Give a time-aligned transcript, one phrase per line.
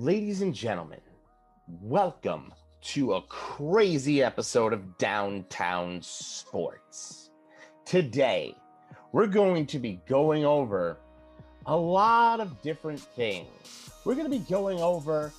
[0.00, 1.02] Ladies and gentlemen,
[1.82, 2.54] welcome
[2.84, 7.28] to a crazy episode of Downtown Sports.
[7.84, 8.56] Today,
[9.12, 10.96] we're going to be going over
[11.66, 13.46] a lot of different things.
[14.06, 15.34] We're going to be going over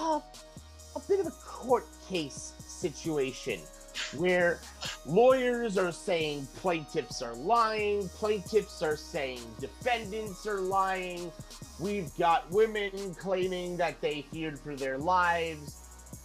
[0.00, 3.60] a, a bit of a court case situation
[4.14, 4.60] where
[5.04, 11.32] lawyers are saying plaintiffs are lying, plaintiffs are saying defendants are lying.
[11.80, 15.82] We've got women claiming that they feared for their lives.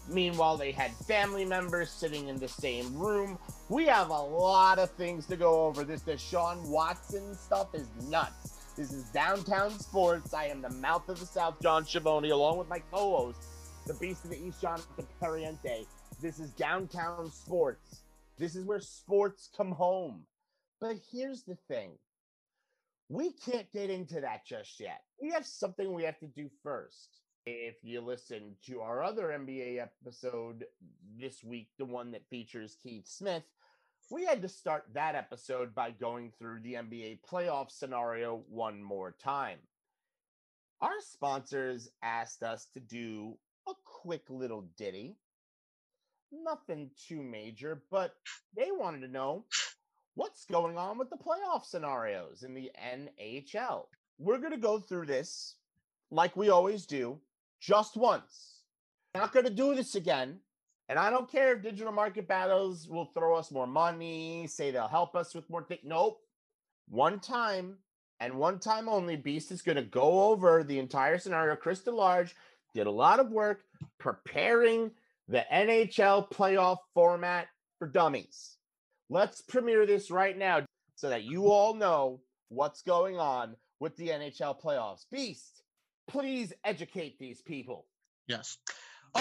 [0.08, 3.38] Meanwhile, they had family members sitting in the same room.
[3.70, 5.84] We have a lot of things to go over.
[5.84, 8.74] This Deshaun Watson stuff is nuts.
[8.76, 10.34] This is Downtown Sports.
[10.34, 13.40] I am the mouth of the South, John Schiavone, along with my co-host,
[13.86, 15.86] the Beast of the East, Jonathan Perriente.
[16.22, 18.04] This is downtown sports.
[18.38, 20.22] This is where sports come home.
[20.80, 21.94] But here's the thing
[23.10, 25.02] we can't get into that just yet.
[25.20, 27.22] We have something we have to do first.
[27.48, 30.66] If you listen to our other NBA episode
[31.20, 33.44] this week, the one that features Keith Smith,
[34.12, 39.16] we had to start that episode by going through the NBA playoff scenario one more
[39.24, 39.58] time.
[40.82, 45.16] Our sponsors asked us to do a quick little ditty
[46.32, 48.16] nothing too major, but
[48.56, 49.46] they wanted to know
[50.16, 53.86] what's going on with the playoff scenarios in the NHL.
[54.20, 55.56] We're going to go through this
[56.12, 57.20] like we always do,
[57.60, 58.62] just once.
[59.16, 60.40] Not going to do this again.
[60.90, 64.88] And I don't care if digital market battles will throw us more money, say they'll
[64.88, 65.82] help us with more things.
[65.86, 66.20] Nope.
[66.90, 67.78] One time
[68.20, 71.56] and one time only, Beast is going to go over the entire scenario.
[71.56, 72.34] Chris DeLarge
[72.74, 73.64] did a lot of work
[74.00, 74.92] preparing
[75.32, 77.48] the NHL playoff format
[77.80, 78.58] for dummies.
[79.10, 80.66] Let's premiere this right now
[80.96, 85.06] so that you all know what's going on with the NHL playoffs.
[85.10, 85.64] Beast,
[86.10, 87.88] please educate these people.
[88.28, 88.58] Yes.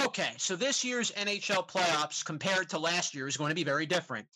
[0.05, 3.87] Okay, so this year's NHL playoffs compared to last year is going to be very
[3.87, 4.27] different.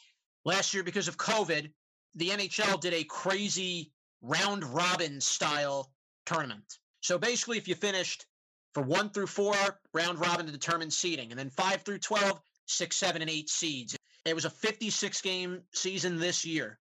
[0.44, 1.70] Last year, because of COVID,
[2.14, 3.92] the NHL did a crazy
[4.22, 5.90] round robin style
[6.24, 6.78] tournament.
[7.00, 8.26] So basically, if you finished
[8.74, 9.54] for one through four,
[9.92, 13.96] round robin to determine seeding, and then five through 12, six, seven, and eight seeds.
[14.24, 16.78] It was a 56 game season this year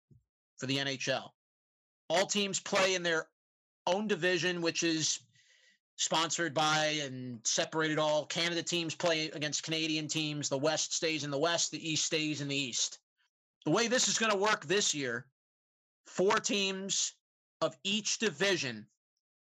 [0.59, 1.31] for the NHL.
[2.11, 3.27] All teams play in their
[3.87, 5.21] own division, which is
[5.97, 10.49] sponsored by and separated all Canada teams play against Canadian teams.
[10.49, 12.99] The West stays in the West, the East stays in the East.
[13.65, 15.27] The way this is going to work this year,
[16.07, 17.15] four teams
[17.61, 18.87] of each division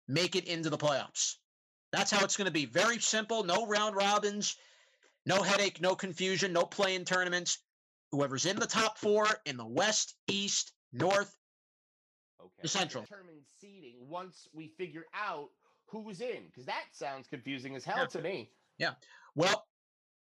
[0.08, 1.36] make it into the playoffs.
[1.92, 2.66] That's how it's going to be.
[2.66, 3.44] Very simple.
[3.44, 4.56] No round robins,
[5.26, 7.60] no headache, no confusion, no playing tournaments.
[8.12, 11.36] Whoever's in the top four in the West, East, North,
[12.42, 12.52] Okay.
[12.62, 13.04] The Central.
[13.04, 15.50] Determine seeding once we figure out
[15.88, 18.06] who's in, because that sounds confusing as hell Yeah.
[18.08, 18.50] to me.
[18.78, 18.96] Yeah.
[19.36, 19.68] Well,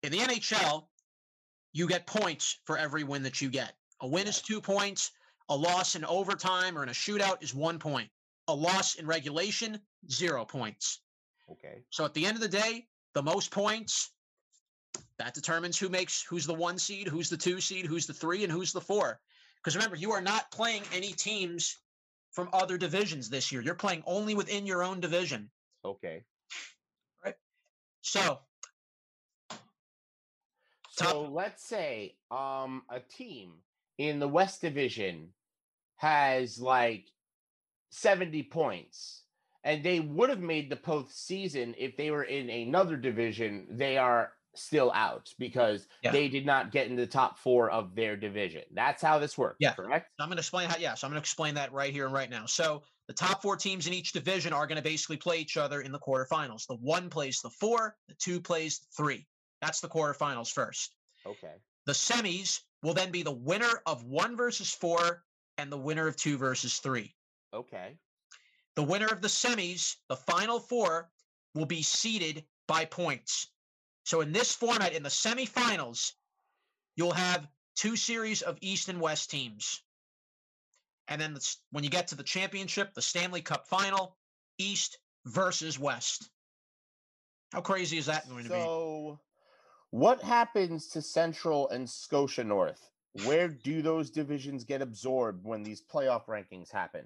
[0.02, 0.88] in the NHL,
[1.74, 3.76] you get points for every win that you get.
[4.00, 5.12] A win is two points.
[5.50, 8.10] A loss in overtime or in a shootout is one point.
[8.48, 9.78] A loss in regulation,
[10.10, 11.02] zero points.
[11.50, 11.82] Okay.
[11.90, 14.12] So at the end of the day, the most points
[15.18, 18.44] that determines who makes who's the one seed, who's the two seed, who's the three,
[18.44, 19.20] and who's the four.
[19.56, 21.78] Because remember, you are not playing any teams
[22.32, 23.60] from other divisions this year.
[23.60, 25.50] You're playing only within your own division.
[25.84, 26.22] Okay.
[27.24, 27.34] Right.
[28.02, 28.40] So
[30.98, 33.52] Top- So let's say um a team
[33.98, 35.32] in the West Division
[35.96, 37.06] has like
[37.90, 39.22] 70 points
[39.68, 43.66] and they would have made the postseason if they were in another division.
[43.70, 46.10] They are still out because Yeah.
[46.10, 48.62] they did not get in the top four of their division.
[48.72, 49.74] That's how this works, Yeah.
[49.74, 50.10] correct?
[50.18, 50.78] I'm going to explain how.
[50.78, 52.46] Yes, I'm going to explain that right here and right now.
[52.46, 55.82] So the top four teams in each division are going to basically play each other
[55.82, 56.66] in the quarterfinals.
[56.66, 59.26] The one plays the four, the two plays the three.
[59.60, 60.92] That's the quarterfinals first.
[61.26, 61.54] Okay.
[61.84, 65.24] The semis will then be the winner of one versus four
[65.58, 67.14] and the winner of two versus three.
[67.52, 67.98] Okay.
[68.78, 71.10] The winner of the semis, the final four,
[71.52, 73.48] will be seeded by points.
[74.04, 76.12] So in this format, in the semifinals,
[76.94, 79.82] you'll have two series of East and West teams.
[81.08, 84.16] And then the when you get to the championship, the Stanley Cup final,
[84.58, 86.30] East versus West.
[87.52, 88.54] How crazy is that going to be?
[88.54, 89.18] So,
[89.90, 92.92] what happens to Central and Scotia North?
[93.24, 97.04] Where do those divisions get absorbed when these playoff rankings happen?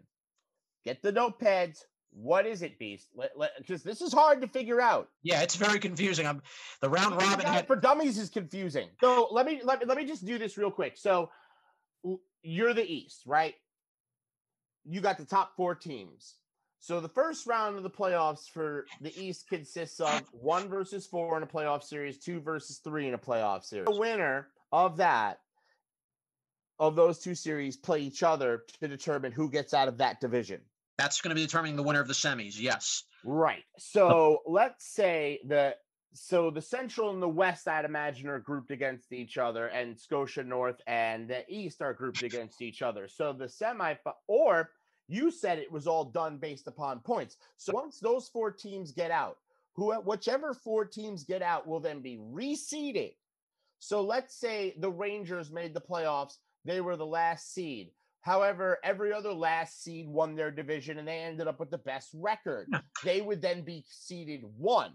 [0.85, 1.85] Get the notepads.
[2.15, 3.09] What is it, Beast?
[3.59, 5.09] Because this is hard to figure out.
[5.23, 6.27] Yeah, it's very confusing.
[6.27, 6.43] I'm
[6.81, 8.89] the round robin had for dummies is confusing.
[9.01, 10.99] So let me let me let me just do this real quick.
[10.99, 11.31] So
[12.43, 13.55] you're the East, right?
[14.85, 16.35] You got the top four teams.
[16.81, 21.37] So the first round of the playoffs for the East consists of one versus four
[21.37, 23.87] in a playoff series, two versus three in a playoff series.
[23.87, 25.39] The winner of that,
[26.81, 30.61] of those two series, play each other to determine who gets out of that division.
[30.99, 32.61] That's going to be determining the winner of the semis.
[32.61, 33.05] Yes.
[33.25, 33.65] Right.
[33.79, 35.79] So let's say that
[36.15, 40.43] so the Central and the West, I'd imagine, are grouped against each other, and Scotia
[40.43, 43.09] North and the East are grouped against each other.
[43.09, 43.95] So the semi
[44.29, 44.71] or
[45.09, 47.37] you said it was all done based upon points.
[47.57, 49.39] So once those four teams get out,
[49.75, 53.13] who whichever four teams get out will then be reseeded.
[53.79, 57.91] So let's say the Rangers made the playoffs, they were the last seed.
[58.23, 62.11] However, every other last seed won their division and they ended up with the best
[62.15, 62.69] record.
[63.05, 64.95] they would then be seeded one.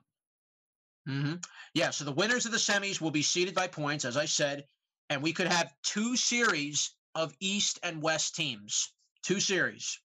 [1.08, 1.36] Mm-hmm.
[1.74, 1.90] Yeah.
[1.92, 4.66] So the winners of the semis will be seeded by points, as I said,
[5.10, 8.94] and we could have two series of East and West teams.
[9.24, 10.00] Two series.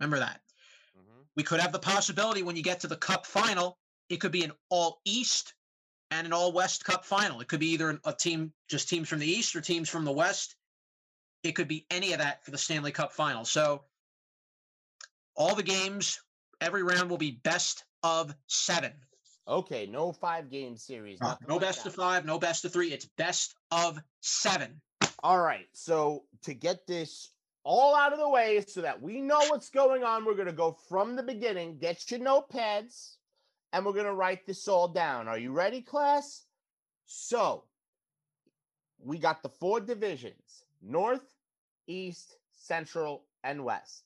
[0.00, 0.40] Remember that.
[0.98, 1.22] Mm-hmm.
[1.36, 3.78] We could have the possibility when you get to the Cup final,
[4.08, 5.54] it could be an all East
[6.10, 7.40] and an all West Cup final.
[7.40, 10.12] It could be either a team, just teams from the East or teams from the
[10.12, 10.56] West.
[11.42, 13.44] It could be any of that for the Stanley Cup final.
[13.44, 13.82] So
[15.36, 16.20] all the games,
[16.60, 18.92] every round will be best of seven.
[19.46, 21.18] Okay, no five game series.
[21.20, 21.90] Uh, no like best that.
[21.90, 22.92] of five, no best of three.
[22.92, 24.80] It's best of seven.
[25.22, 25.66] All right.
[25.72, 27.30] So to get this
[27.68, 30.24] all out of the way so that we know what's going on.
[30.24, 31.76] We're going to go from the beginning.
[31.76, 33.16] Get your notepads
[33.74, 35.28] and we're going to write this all down.
[35.28, 36.46] Are you ready, class?
[37.04, 37.64] So,
[38.98, 41.34] we got the four divisions North,
[41.86, 44.04] East, Central, and West.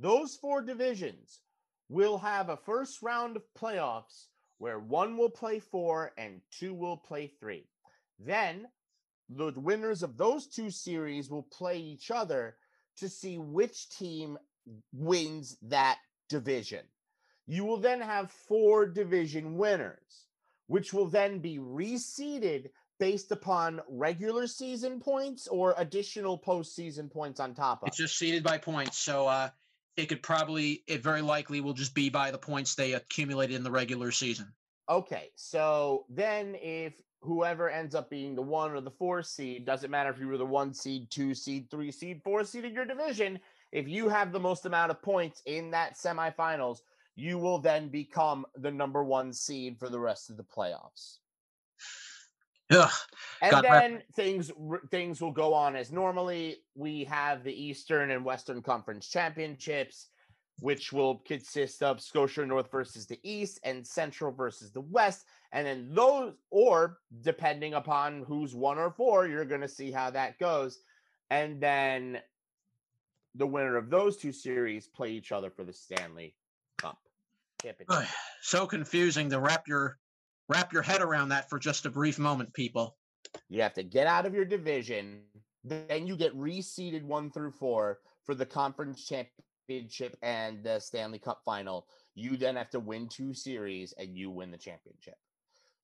[0.00, 1.40] Those four divisions
[1.88, 4.26] will have a first round of playoffs
[4.58, 7.66] where one will play four and two will play three.
[8.18, 8.68] Then
[9.28, 12.56] the winners of those two series will play each other
[12.98, 14.38] to see which team
[14.92, 16.84] wins that division.
[17.46, 20.26] You will then have four division winners,
[20.66, 22.70] which will then be reseeded
[23.02, 27.88] based upon regular season points or additional postseason points on top of.
[27.88, 29.48] It's just seeded by points, so uh,
[29.96, 33.64] it could probably, it very likely will just be by the points they accumulated in
[33.64, 34.52] the regular season.
[34.88, 39.90] Okay, so then if whoever ends up being the one or the four seed, doesn't
[39.90, 42.84] matter if you were the one seed, two seed, three seed, four seed in your
[42.84, 43.40] division,
[43.72, 46.82] if you have the most amount of points in that semifinals,
[47.16, 51.16] you will then become the number one seed for the rest of the playoffs.
[52.70, 52.90] Ugh,
[53.42, 54.50] and God, then things
[54.90, 56.58] things will go on as normally.
[56.74, 60.08] We have the Eastern and Western Conference Championships
[60.60, 65.24] which will consist of Scotia North versus the East and Central versus the West.
[65.50, 70.10] And then those, or depending upon who's one or four, you're going to see how
[70.10, 70.78] that goes.
[71.30, 72.20] And then
[73.34, 76.36] the winner of those two series play each other for the Stanley
[76.78, 76.98] Cup.
[78.40, 79.98] So confusing to wrap your
[80.52, 82.96] wrap your head around that for just a brief moment, people.
[83.48, 85.22] You have to get out of your division,
[85.64, 91.40] then you get reseeded one through four for the conference championship and the Stanley Cup
[91.44, 95.14] final, you then have to win two series and you win the championship.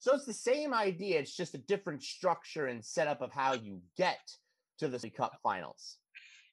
[0.00, 1.18] So it's the same idea.
[1.18, 4.20] It's just a different structure and setup of how you get
[4.78, 5.96] to the Cup finals.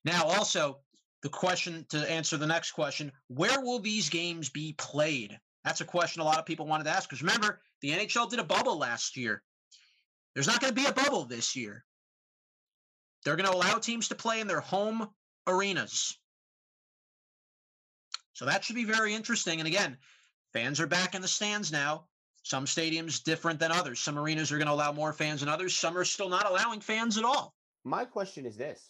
[0.03, 0.79] Now, also,
[1.21, 5.37] the question to answer the next question where will these games be played?
[5.63, 8.39] That's a question a lot of people wanted to ask because remember, the NHL did
[8.39, 9.43] a bubble last year.
[10.33, 11.85] There's not going to be a bubble this year.
[13.23, 15.07] They're going to allow teams to play in their home
[15.45, 16.17] arenas.
[18.33, 19.59] So that should be very interesting.
[19.59, 19.97] And again,
[20.51, 22.05] fans are back in the stands now.
[22.41, 23.99] Some stadiums different than others.
[23.99, 25.77] Some arenas are going to allow more fans than others.
[25.77, 27.53] Some are still not allowing fans at all.
[27.83, 28.81] My question is this.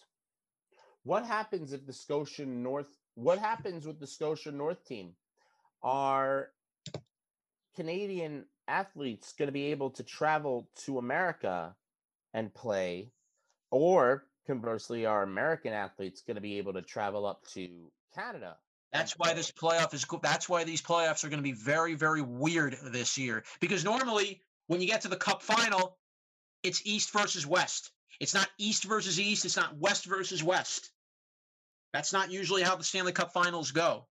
[1.02, 5.12] What happens if the Scotia North what happens with the Scotia North team?
[5.82, 6.48] Are
[7.74, 11.74] Canadian athletes going to be able to travel to America
[12.34, 13.10] and play
[13.70, 17.68] or conversely are American athletes going to be able to travel up to
[18.14, 18.56] Canada
[18.92, 20.06] that's why this playoff is.
[20.22, 23.44] That's why these playoffs are going to be very, very weird this year.
[23.60, 25.96] Because normally, when you get to the Cup final,
[26.62, 27.90] it's East versus West.
[28.20, 29.44] It's not East versus East.
[29.44, 30.90] It's not West versus West.
[31.92, 34.06] That's not usually how the Stanley Cup Finals go.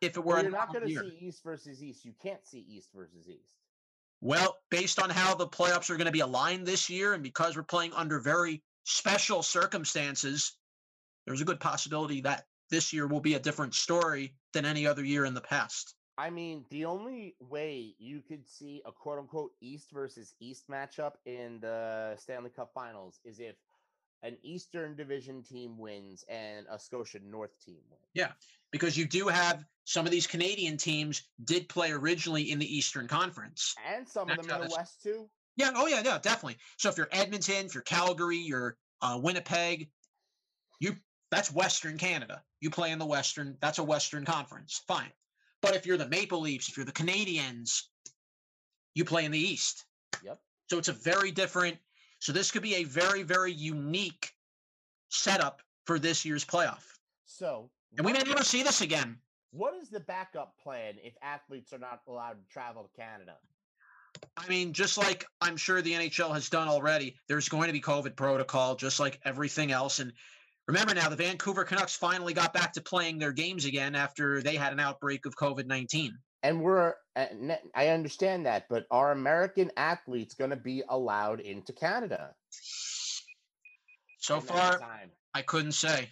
[0.00, 2.04] If it were, well, you're not going to see East versus East.
[2.04, 3.54] You can't see East versus East.
[4.20, 7.56] Well, based on how the playoffs are going to be aligned this year, and because
[7.56, 10.56] we're playing under very special circumstances,
[11.26, 15.04] there's a good possibility that this year will be a different story than any other
[15.04, 15.94] year in the past.
[16.16, 21.12] I mean, the only way you could see a quote unquote East versus East matchup
[21.26, 23.56] in the Stanley Cup finals is if
[24.22, 28.04] an Eastern Division team wins and a Scotia North team wins.
[28.14, 28.32] Yeah,
[28.70, 33.06] because you do have some of these Canadian teams did play originally in the Eastern
[33.06, 33.74] Conference.
[33.94, 35.28] And some That's of them in the this- West too.
[35.56, 36.56] Yeah, oh yeah, yeah, definitely.
[36.78, 39.88] So if you're Edmonton, if you're Calgary, you're uh, Winnipeg,
[40.80, 40.96] you
[41.30, 42.42] that's Western Canada.
[42.60, 43.56] You play in the Western.
[43.60, 44.82] That's a Western Conference.
[44.88, 45.12] Fine.
[45.62, 47.82] But if you're the Maple Leafs, if you're the Canadiens,
[48.94, 49.84] you play in the East.
[50.24, 50.40] Yep.
[50.70, 51.76] So it's a very different.
[52.24, 54.32] So this could be a very very unique
[55.10, 56.82] setup for this year's playoff,
[57.26, 59.18] So and we may never see this again.
[59.50, 63.34] What is the backup plan if athletes are not allowed to travel to Canada?
[64.38, 67.80] I mean, just like I'm sure the NHL has done already, there's going to be
[67.82, 69.98] COVID protocol, just like everything else.
[69.98, 70.10] And
[70.66, 74.56] remember now, the Vancouver Canucks finally got back to playing their games again after they
[74.56, 76.16] had an outbreak of COVID 19.
[76.44, 82.34] And we're, I understand that, but are American athletes going to be allowed into Canada?
[84.18, 84.78] So far.
[85.32, 86.10] I couldn't say.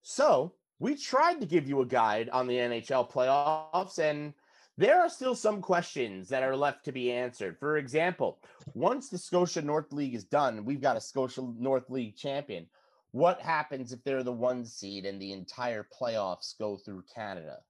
[0.00, 4.32] So we tried to give you a guide on the NHL playoffs, and
[4.78, 7.58] there are still some questions that are left to be answered.
[7.58, 8.38] For example,
[8.72, 12.66] once the Scotia North League is done, we've got a Scotia North League champion.
[13.12, 17.64] What happens if they're the one seed and the entire playoffs go through Canada?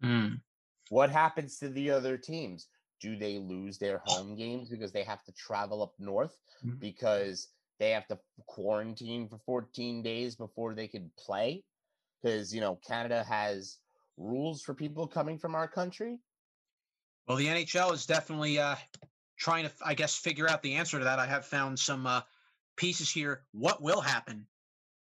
[0.00, 0.44] Hmm.
[0.88, 2.68] What happens to the other teams?
[3.00, 6.78] Do they lose their home games because they have to travel up north Mhm.
[6.78, 11.64] because they have to quarantine for 14 days before they can play?
[12.22, 13.80] Because, you know, Canada has
[14.16, 16.20] rules for people coming from our country.
[17.26, 18.76] Well, the NHL is definitely uh,
[19.36, 21.18] trying to, I guess, figure out the answer to that.
[21.18, 22.22] I have found some uh,
[22.76, 23.46] pieces here.
[23.52, 24.46] What will happen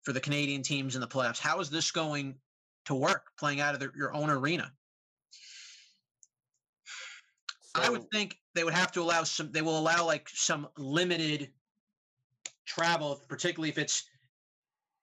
[0.05, 1.39] for the Canadian teams in the playoffs?
[1.39, 2.35] How is this going
[2.85, 4.71] to work playing out of their, your own arena?
[7.73, 9.51] I would think they would have to allow some.
[9.51, 11.49] They will allow like some limited
[12.65, 14.03] travel, particularly if it's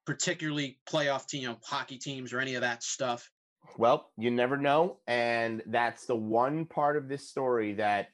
[0.06, 3.30] particularly playoff team, you know, hockey teams or any of that stuff.
[3.76, 5.00] Well, you never know.
[5.06, 8.08] And that's the one part of this story that,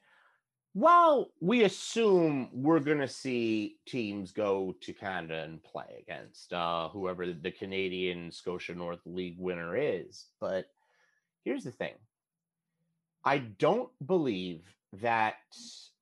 [0.72, 6.88] while we assume we're going to see teams go to Canada and play against uh,
[6.88, 10.26] whoever the Canadian Scotia North League winner is.
[10.40, 10.66] But
[11.44, 11.94] here's the thing
[13.25, 14.62] I don't believe
[14.94, 15.37] that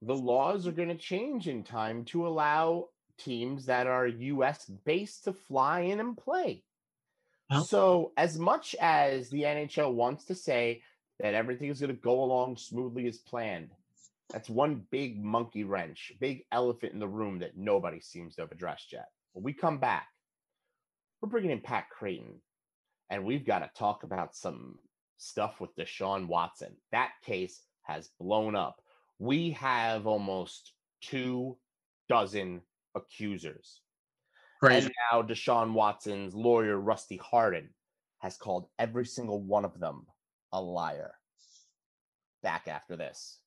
[0.03, 5.25] the laws are going to change in time to allow teams that are US based
[5.25, 6.65] to fly in and play.
[7.51, 10.83] Well- So, as much as the NHL wants to say
[11.21, 13.71] that everything is going to go along smoothly as planned,
[14.31, 18.53] that's one big monkey wrench, big elephant in the room that nobody seems to have
[18.53, 19.07] addressed yet.
[19.33, 20.09] When we come back,
[21.21, 22.41] we're bringing in Pat Creighton,
[23.11, 24.79] and we've got to talk about some
[25.17, 26.77] stuff with Deshaun Watson.
[26.93, 28.81] That case has blown up.
[29.19, 31.57] We have almost two
[32.09, 32.63] dozen
[32.95, 33.81] accusers.
[34.63, 34.87] Crazy.
[34.87, 37.71] And now Deshaun Watson's lawyer, Rusty Hardin,
[38.19, 40.07] has called every single one of them
[40.53, 41.13] a liar.
[42.43, 43.39] Back after this.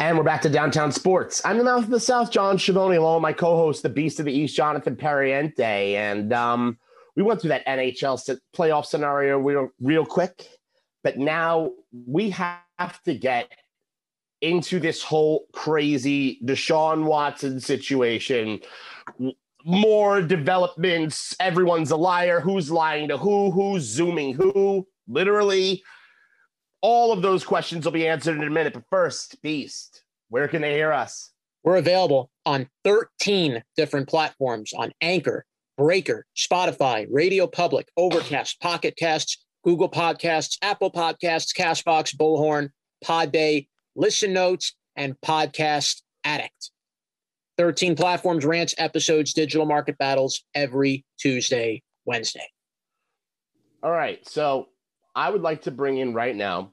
[0.00, 1.40] And we're back to downtown sports.
[1.46, 4.26] I'm the mouth of the South, John Schiavone, along with my co-host, the Beast of
[4.26, 5.94] the East, Jonathan Perriente.
[5.94, 6.78] And um,
[7.16, 10.46] we went through that NHL playoff scenario real, real quick,
[11.02, 11.70] but now
[12.06, 13.50] we have to get
[14.40, 18.60] into this whole crazy Deshaun Watson situation.
[19.64, 21.34] More developments.
[21.40, 22.40] Everyone's a liar.
[22.40, 23.50] Who's lying to who?
[23.50, 24.86] Who's zooming who?
[25.08, 25.82] Literally,
[26.84, 28.74] all of those questions will be answered in a minute.
[28.74, 31.32] But first, Beast, where can they hear us?
[31.62, 35.46] We're available on 13 different platforms on Anchor,
[35.78, 42.68] Breaker, Spotify, Radio Public, Overcast, Pocket Casts, Google Podcasts, Apple Podcasts, Castbox, Bullhorn,
[43.02, 46.70] Podbay, Listen Notes, and Podcast Addict.
[47.56, 52.46] 13 platforms, rants, episodes, digital market battles every Tuesday, Wednesday.
[53.82, 54.26] All right.
[54.28, 54.68] So
[55.14, 56.72] I would like to bring in right now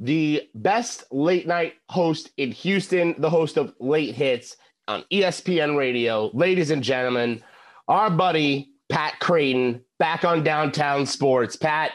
[0.00, 4.56] the best late night host in Houston, the host of Late Hits
[4.88, 6.30] on ESPN Radio.
[6.32, 7.42] Ladies and gentlemen,
[7.86, 11.54] our buddy Pat Creighton back on downtown sports.
[11.54, 11.92] Pat,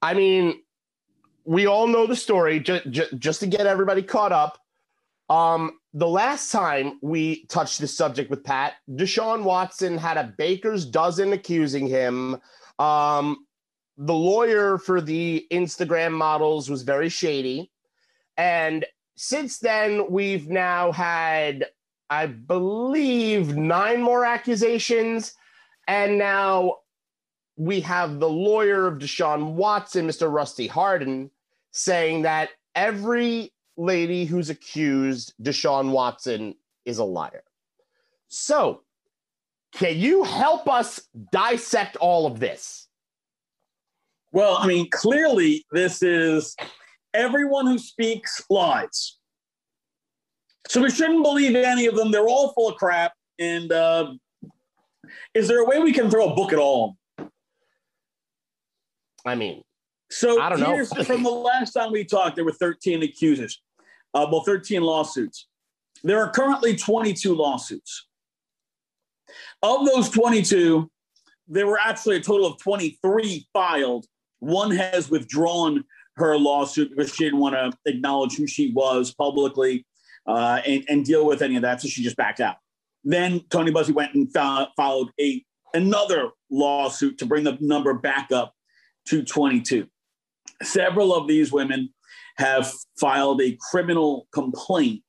[0.00, 0.62] I mean,
[1.44, 2.58] we all know the story.
[2.58, 4.58] Just, just to get everybody caught up.
[5.28, 10.86] Um, the last time we touched this subject with Pat, Deshaun Watson had a baker's
[10.86, 12.40] dozen accusing him.
[12.78, 13.45] Um,
[13.96, 17.70] the lawyer for the Instagram models was very shady.
[18.36, 18.84] And
[19.16, 21.66] since then, we've now had,
[22.10, 25.32] I believe, nine more accusations.
[25.88, 26.78] And now
[27.56, 30.30] we have the lawyer of Deshaun Watson, Mr.
[30.30, 31.30] Rusty Hardin,
[31.70, 37.42] saying that every lady who's accused Deshaun Watson is a liar.
[38.28, 38.82] So,
[39.72, 41.00] can you help us
[41.32, 42.85] dissect all of this?
[44.36, 46.54] Well, I mean, clearly, this is
[47.14, 49.16] everyone who speaks lies.
[50.68, 52.10] So we shouldn't believe any of them.
[52.10, 53.14] They're all full of crap.
[53.38, 54.12] And uh,
[55.32, 56.98] is there a way we can throw a book at all?
[59.24, 59.62] I mean,
[60.10, 60.84] so I don't know.
[60.84, 63.62] from the last time we talked, there were 13 accusers,
[64.12, 65.46] uh, well, 13 lawsuits.
[66.04, 68.06] There are currently 22 lawsuits.
[69.62, 70.90] Of those 22,
[71.48, 74.04] there were actually a total of 23 filed.
[74.40, 75.84] One has withdrawn
[76.16, 79.86] her lawsuit because she didn't want to acknowledge who she was publicly
[80.26, 81.80] uh, and, and, deal with any of that.
[81.80, 82.56] So she just backed out.
[83.04, 88.54] Then Tony Buzbee went and followed a another lawsuit to bring the number back up
[89.08, 89.86] to 22.
[90.62, 91.90] Several of these women
[92.38, 95.02] have filed a criminal complaint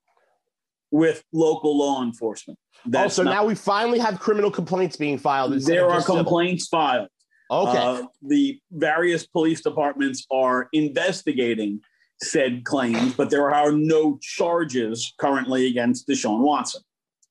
[0.92, 2.60] with local law enforcement.
[2.86, 5.54] That's oh, so not, now we finally have criminal complaints being filed.
[5.62, 6.86] There are complaints civil.
[6.86, 7.08] filed.
[7.50, 7.78] Okay.
[7.78, 11.82] Uh, the various police departments are investigating
[12.22, 16.82] said claims, but there are no charges currently against Deshaun Watson.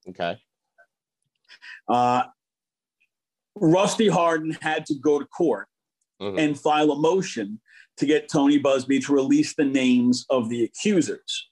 [0.09, 0.37] Okay.
[1.89, 2.23] Uh,
[3.55, 5.67] Rusty Hardin had to go to court
[6.21, 6.37] mm-hmm.
[6.37, 7.59] and file a motion
[7.97, 11.49] to get Tony Buzbee to release the names of the accusers.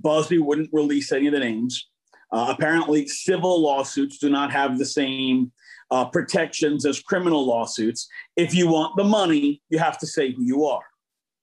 [0.00, 1.88] Buzbee wouldn't release any of the names.
[2.32, 5.52] Uh, apparently, civil lawsuits do not have the same
[5.90, 8.08] uh, protections as criminal lawsuits.
[8.36, 10.84] If you want the money, you have to say who you are.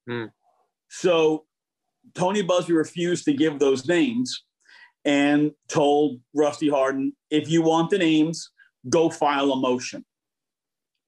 [0.07, 0.25] Hmm.
[0.89, 1.45] So
[2.13, 4.43] Tony Buzbee refused to give those names
[5.05, 8.49] and told Rusty Hardin, if you want the names,
[8.89, 10.05] go file a motion.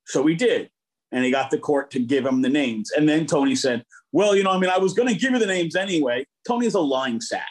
[0.05, 0.69] So he did.
[1.11, 2.91] And he got the court to give him the names.
[2.91, 5.39] And then Tony said, Well, you know, I mean, I was going to give you
[5.39, 6.25] the names anyway.
[6.47, 7.47] Tony's a lying sack.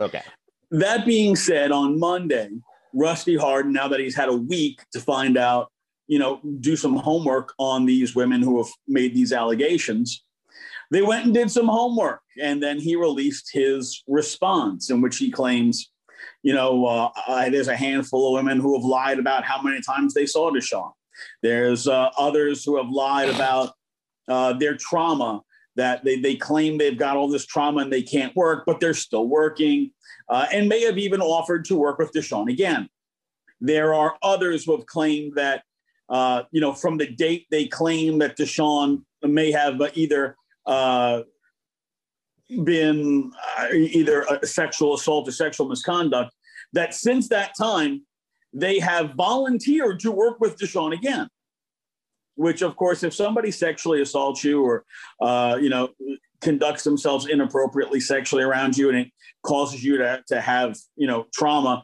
[0.00, 0.22] Okay.
[0.70, 2.48] That being said, on Monday,
[2.94, 5.70] Rusty Hardin, now that he's had a week to find out,
[6.06, 10.24] you know, do some homework on these women who have made these allegations,
[10.90, 12.20] they went and did some homework.
[12.42, 15.90] And then he released his response, in which he claims,
[16.42, 20.14] you know, uh, there's a handful of women who have lied about how many times
[20.14, 20.90] they saw Deshaun.
[21.42, 23.72] There's uh, others who have lied about
[24.26, 25.42] uh, their trauma
[25.80, 28.92] that they, they claim they've got all this trauma and they can't work, but they're
[28.92, 29.90] still working
[30.28, 32.86] uh, and may have even offered to work with Deshaun again.
[33.62, 35.62] There are others who have claimed that,
[36.10, 41.22] uh, you know, from the date they claim that Deshaun may have either uh,
[42.62, 46.30] been uh, either a sexual assault or sexual misconduct,
[46.74, 48.02] that since that time,
[48.52, 51.26] they have volunteered to work with Deshaun again.
[52.40, 54.86] Which, of course, if somebody sexually assaults you or,
[55.20, 55.90] uh, you know,
[56.40, 59.08] conducts themselves inappropriately sexually around you and it
[59.42, 61.82] causes you to, to have, you know, trauma,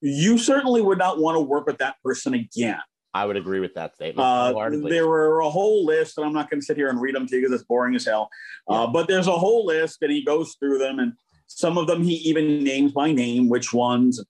[0.00, 2.78] you certainly would not want to work with that person again.
[3.14, 4.24] I would agree with that statement.
[4.24, 7.16] Uh, there were a whole list, and I'm not going to sit here and read
[7.16, 8.28] them to you because it's boring as hell.
[8.70, 8.80] Uh, yeah.
[8.82, 11.14] Uh, but there's a whole list, and he goes through them, and
[11.48, 14.22] some of them he even names by name which ones.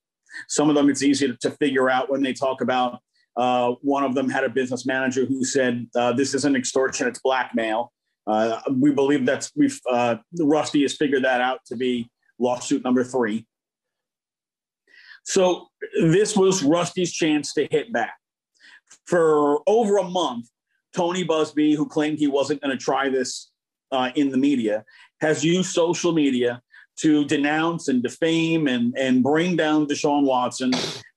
[0.49, 3.01] Some of them it's easy to, to figure out when they talk about.
[3.37, 7.21] Uh, one of them had a business manager who said, uh, "This isn't extortion; it's
[7.21, 7.93] blackmail."
[8.27, 9.81] Uh, we believe that's we've
[10.39, 13.47] Rusty has figured that out to be lawsuit number three.
[15.25, 15.69] So
[16.01, 18.15] this was Rusty's chance to hit back
[19.07, 20.49] for over a month,
[20.95, 23.51] Tony Buzbee, who claimed he wasn't going to try this
[23.93, 24.85] uh, in the media,
[25.21, 26.61] has used social media
[26.99, 30.73] to denounce and defame and, and bring down Deshaun Watson.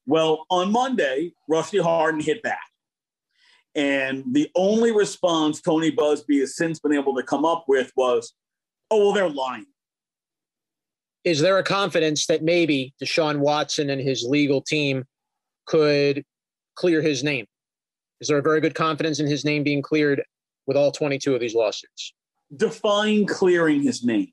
[0.10, 2.66] Well, on Monday, Rusty Hardin hit back.
[3.76, 8.34] And the only response Tony Buzbee has since been able to come up with was,
[8.90, 9.68] oh, well, they're lying.
[11.24, 15.04] Is there a confidence that maybe Deshaun Watson and his legal team
[15.68, 16.24] could
[16.74, 17.46] clear his name?
[18.20, 20.24] Is there a very good confidence in his name being cleared
[20.66, 22.16] with all 22 of these lawsuits?
[22.58, 24.32] Define clearing his name.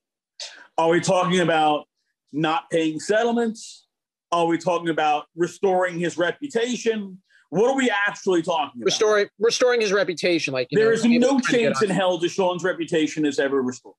[0.78, 1.84] Are we talking about
[2.32, 3.85] not paying settlements?
[4.32, 7.18] Are we talking about restoring his reputation?
[7.50, 8.86] What are we actually talking about?
[8.86, 10.52] Restoring restoring his reputation.
[10.52, 13.94] Like there know, is no chance in hell Deshaun's reputation is ever restored.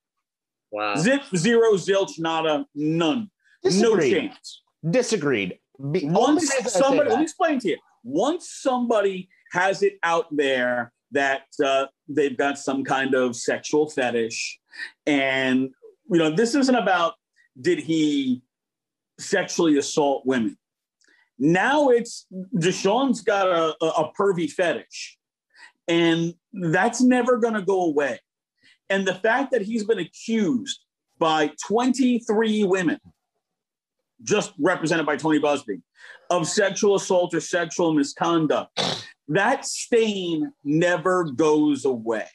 [0.71, 0.95] Wow.
[0.97, 3.29] Zip zero zilch nada none.
[3.63, 4.13] Disagreed.
[4.13, 4.61] No chance.
[4.89, 5.59] Disagreed.
[5.91, 7.77] Be- Once somebody let me explain to you.
[8.03, 14.59] Once somebody has it out there that uh, they've got some kind of sexual fetish.
[15.05, 15.69] And,
[16.09, 17.13] you know, this isn't about
[17.59, 18.41] did he
[19.19, 20.57] sexually assault women.
[21.39, 22.25] Now it's
[22.55, 25.17] Deshaun's got a, a, pervy fetish,
[25.87, 28.19] and that's never going to go away.
[28.89, 30.79] And the fact that he's been accused
[31.19, 32.99] by 23 women,
[34.23, 35.81] just represented by Tony Buzbee,
[36.29, 42.25] of sexual assault or sexual misconduct, that stain never goes away.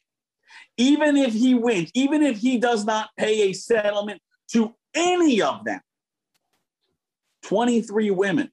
[0.76, 4.20] Even if he wins, even if he does not pay a settlement
[4.52, 5.80] to any of them,
[7.42, 8.50] 23 women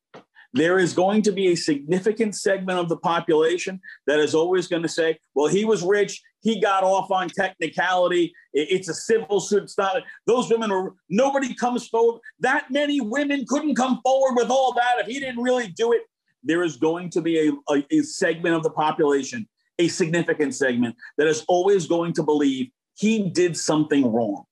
[0.53, 4.81] there is going to be a significant segment of the population that is always going
[4.81, 6.21] to say, well, he was rich.
[6.41, 8.33] He got off on technicality.
[8.53, 9.69] It's a civil suit.
[9.69, 10.01] Style.
[10.25, 12.21] Those women are, nobody comes forward.
[12.39, 16.01] That many women couldn't come forward with all that if he didn't really do it.
[16.43, 19.47] There is going to be a, a, a segment of the population,
[19.77, 24.45] a significant segment, that is always going to believe he did something wrong.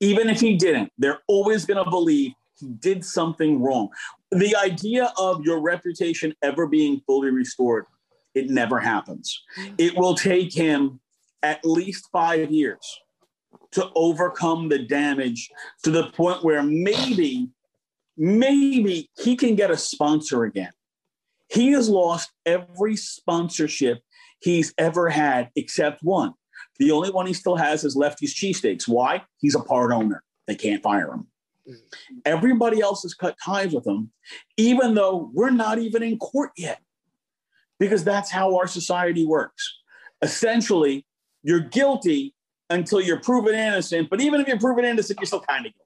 [0.00, 3.88] Even if he didn't, they're always going to believe he did something wrong.
[4.30, 7.86] The idea of your reputation ever being fully restored,
[8.34, 9.42] it never happens.
[9.78, 11.00] It will take him
[11.42, 13.00] at least five years
[13.72, 15.50] to overcome the damage
[15.84, 17.48] to the point where maybe,
[18.16, 20.70] maybe he can get a sponsor again.
[21.50, 23.98] He has lost every sponsorship
[24.40, 26.34] he's ever had except one.
[26.78, 28.86] The only one he still has is Lefty's Cheesesteaks.
[28.86, 29.22] Why?
[29.40, 30.22] He's a part owner.
[30.46, 31.26] They can't fire him.
[32.24, 34.10] Everybody else has cut ties with them,
[34.56, 36.80] even though we're not even in court yet,
[37.78, 39.78] because that's how our society works.
[40.22, 41.04] Essentially,
[41.42, 42.34] you're guilty
[42.70, 45.84] until you're proven innocent, but even if you're proven innocent, you're still kind of guilty.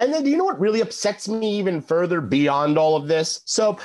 [0.00, 3.40] And then, do you know what really upsets me even further beyond all of this?
[3.44, 3.78] So,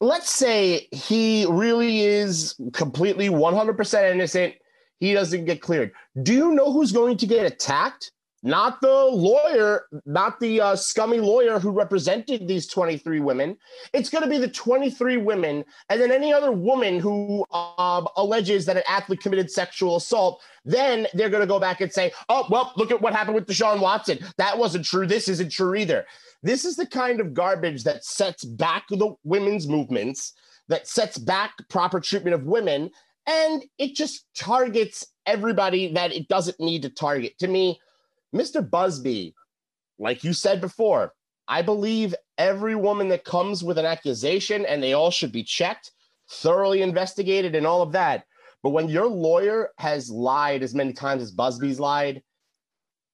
[0.00, 4.54] let's say he really is completely 100% innocent.
[4.98, 5.92] He doesn't get cleared.
[6.22, 8.12] Do you know who's going to get attacked?
[8.42, 13.56] Not the lawyer, not the uh, scummy lawyer who represented these 23 women.
[13.92, 18.66] It's going to be the 23 women and then any other woman who uh, alleges
[18.66, 20.42] that an athlete committed sexual assault.
[20.64, 23.46] Then they're going to go back and say, oh, well, look at what happened with
[23.46, 24.18] Deshaun Watson.
[24.38, 25.06] That wasn't true.
[25.06, 26.04] This isn't true either.
[26.42, 30.32] This is the kind of garbage that sets back the women's movements,
[30.68, 32.90] that sets back proper treatment of women,
[33.26, 37.38] and it just targets everybody that it doesn't need to target.
[37.38, 37.78] To me,
[38.34, 38.68] Mr.
[38.68, 39.34] Buzbee,
[39.98, 41.12] like you said before,
[41.48, 45.90] I believe every woman that comes with an accusation and they all should be checked,
[46.30, 48.24] thoroughly investigated, and all of that.
[48.62, 52.22] But when your lawyer has lied as many times as Buzbee's lied,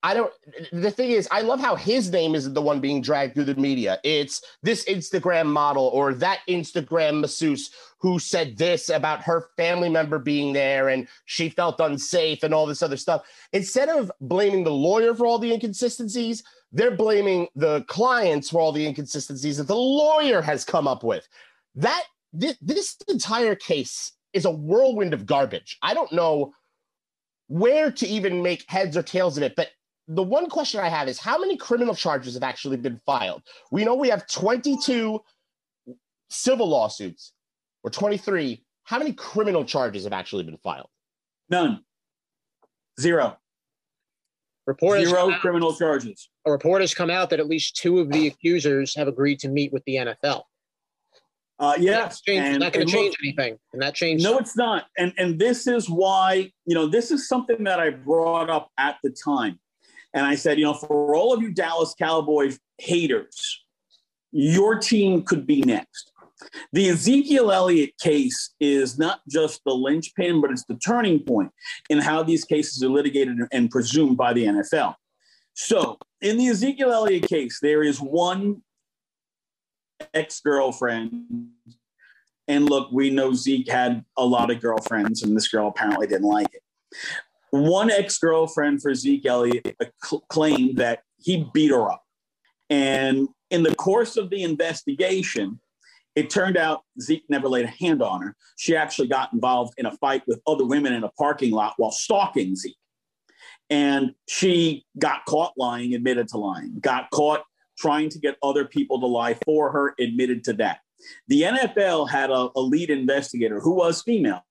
[0.03, 0.33] I don't.
[0.73, 3.57] The thing is, I love how his name isn't the one being dragged through the
[3.57, 3.99] media.
[4.05, 10.21] It's this Instagram model or that Instagram masseuse who said this about her family member
[10.21, 13.23] being there and she felt unsafe and all this other stuff.
[13.53, 18.71] Instead of blaming the lawyer for all the inconsistencies, they're blaming the clients for all
[18.71, 21.29] the inconsistencies that the lawyer has come up with.
[21.75, 25.77] That this, this entire case is a whirlwind of garbage.
[25.83, 26.53] I don't know
[27.49, 29.71] where to even make heads or tails of it, but
[30.09, 33.43] the one question I have is how many criminal charges have actually been filed?
[33.71, 35.21] We know we have 22
[36.31, 37.33] civil lawsuits
[37.85, 38.65] or 23.
[38.85, 40.89] How many criminal charges have actually been filed?
[41.51, 41.85] None.
[42.99, 43.37] Zero.
[44.67, 46.29] Report Zero criminal charges.
[46.47, 49.49] A report has come out that at least two of the accusers have agreed to
[49.49, 50.43] meet with the NFL.
[51.59, 54.23] Uh, yes, and, not going to change anything, and that changed.
[54.23, 57.91] No, it's not, and and this is why you know this is something that I
[57.91, 59.59] brought up at the time.
[60.15, 63.65] And I said, you know, for all of you Dallas Cowboys haters,
[64.33, 66.13] your team could be next.
[66.73, 71.51] The Ezekiel Elliott case is not just the linchpin, but it's the turning point
[71.91, 74.95] in how these cases are litigated and presumed by the NFL.
[75.55, 78.63] So, in the Ezekiel Elliott case, there is one
[80.15, 81.49] ex girlfriend.
[82.47, 86.29] And look, we know Zeke had a lot of girlfriends, and this girl apparently didn't
[86.29, 86.63] like it.
[87.51, 89.77] One ex girlfriend for Zeke Elliott
[90.29, 92.03] claimed that he beat her up.
[92.71, 95.61] And in the course of the investigation,
[96.15, 98.37] it turned out Zeke never laid a hand on her.
[98.57, 101.93] She actually got involved in a fight with other women in a parking lot while
[101.93, 102.77] stalking Zeke.
[103.71, 107.45] And she got caught lying, admitted to lying, got caught
[107.79, 110.79] trying to get other people to lie for her, admitted to that.
[111.29, 114.43] The NFL had a, a lead investigator who was female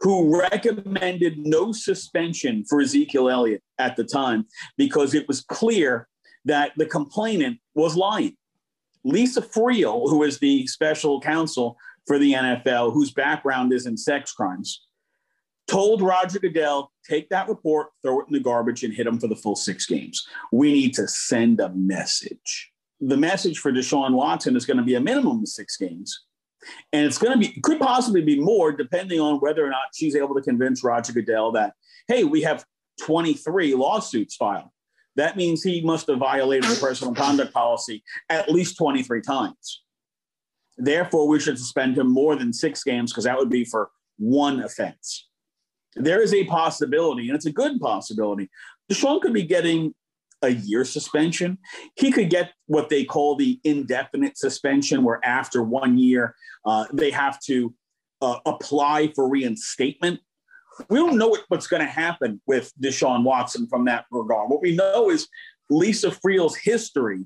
[0.00, 6.08] who recommended no suspension for Ezekiel Elliott at the time because it was clear
[6.46, 8.36] that the complainant was lying.
[9.04, 14.32] Lisa Friel, who is the special counsel for the NFL, whose background is in sex
[14.32, 14.86] crimes,
[15.68, 19.28] told Roger Goodell, take that report, throw it in the garbage, and hit him for
[19.28, 20.26] the full six games.
[20.50, 22.72] We need to send a message.
[23.02, 26.26] the message for Deshaun Watson is going to be a minimum of six games.
[26.92, 30.14] And it's going to be, could possibly be more depending on whether or not she's
[30.14, 31.74] able to convince Roger Goodell that,
[32.08, 32.64] hey, we have
[33.02, 34.68] 23 lawsuits filed.
[35.16, 39.82] That means he must have violated the personal conduct policy at least 23 times.
[40.78, 44.62] Therefore, we should suspend him more than six games because that would be for one
[44.62, 45.28] offense.
[45.96, 48.48] There is a possibility, and it's a good possibility.
[48.90, 49.94] Deshaun could be getting
[50.42, 51.58] a year suspension.
[51.96, 57.10] He could get what they call the indefinite suspension, where after one year, uh, they
[57.10, 57.74] have to
[58.22, 60.20] uh, apply for reinstatement.
[60.88, 64.50] We don't know what, what's going to happen with Deshaun Watson from that regard.
[64.50, 65.28] What we know is
[65.68, 67.24] Lisa Friel's history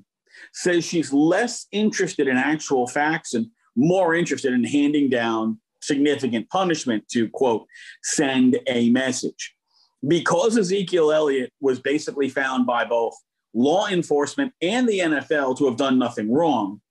[0.53, 7.07] says she's less interested in actual facts and more interested in handing down significant punishment
[7.09, 7.65] to, quote,
[8.03, 9.54] send a message
[10.07, 13.15] because Ezekiel Elliott was basically found by both
[13.53, 16.81] law enforcement and the NFL to have done nothing wrong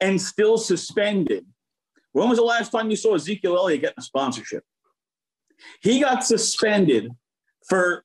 [0.00, 1.44] and still suspended.
[2.12, 4.64] When was the last time you saw Ezekiel Elliott getting a sponsorship?
[5.82, 7.10] He got suspended
[7.68, 8.04] for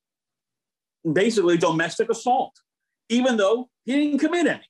[1.11, 2.53] basically domestic assault,
[3.09, 4.69] even though he didn't commit any.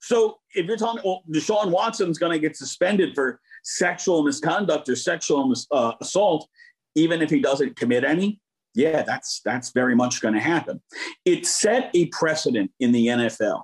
[0.00, 4.96] So if you're talking, well, Deshaun Watson's going to get suspended for sexual misconduct or
[4.96, 6.48] sexual uh, assault,
[6.94, 8.38] even if he doesn't commit any,
[8.74, 10.82] yeah, that's that's very much going to happen.
[11.24, 13.62] It set a precedent in the NFL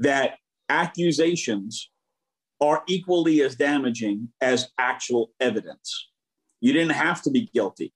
[0.00, 1.90] that accusations
[2.60, 6.08] are equally as damaging as actual evidence.
[6.60, 7.92] You didn't have to be guilty.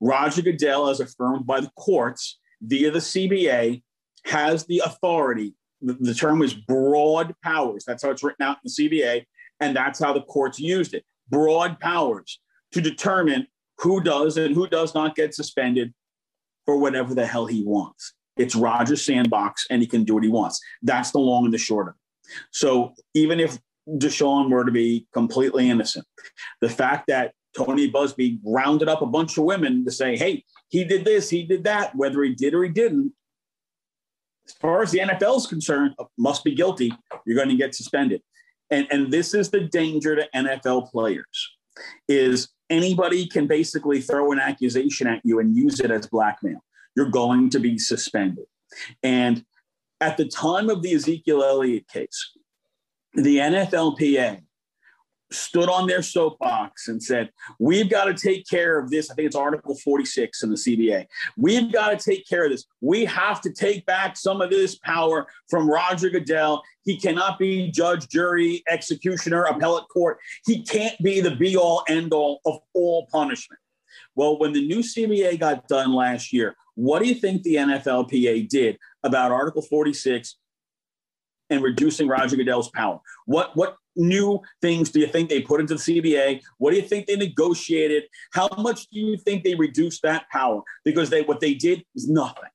[0.00, 3.82] Roger Goodell, as affirmed by the courts via the CBA,
[4.26, 5.54] has the authority.
[5.80, 7.84] The, the term is broad powers.
[7.86, 9.24] That's how it's written out in the CBA,
[9.60, 11.04] and that's how the courts used it.
[11.28, 12.38] Broad powers
[12.72, 13.46] to determine
[13.82, 15.92] who does and who does not get suspended
[16.64, 18.14] for whatever the hell he wants.
[18.36, 20.60] It's Roger's sandbox and he can do what he wants.
[20.82, 22.34] That's the long and the short of it.
[22.50, 26.06] So even if Deshaun were to be completely innocent,
[26.60, 30.84] the fact that Tony Buzbee rounded up a bunch of women to say, hey, he
[30.84, 33.12] did this, he did that, whether he did or he didn't,
[34.46, 36.92] as far as the NFL is concerned, must be guilty.
[37.26, 38.22] You're going to get suspended.
[38.70, 41.50] And, and this is the danger to NFL players
[42.08, 46.64] is anybody can basically throw an accusation at you and use it as blackmail.
[46.96, 48.46] You're going to be suspended.
[49.02, 49.44] And
[50.00, 52.32] at the time of the Ezekiel Elliott case,
[53.14, 54.42] the NFLPA
[55.32, 59.10] stood on their soapbox and said, We've got to take care of this.
[59.10, 61.06] I think it's Article 46 in the CBA.
[61.36, 62.64] We've got to take care of this.
[62.80, 66.62] We have to take back some of this power from Roger Goodell.
[66.84, 70.18] He cannot be judge, jury, executioner, appellate court.
[70.46, 73.60] He can't be the be all end all of all punishment.
[74.14, 78.48] Well, when the new CBA got done last year, what do you think the NFLPA
[78.48, 80.36] did about Article 46
[81.50, 83.00] and reducing Roger Goodell's power?
[83.26, 86.40] What what new things do you think they put into the CBA?
[86.58, 88.04] What do you think they negotiated?
[88.32, 90.62] How much do you think they reduced that power?
[90.84, 92.50] Because they what they did is nothing.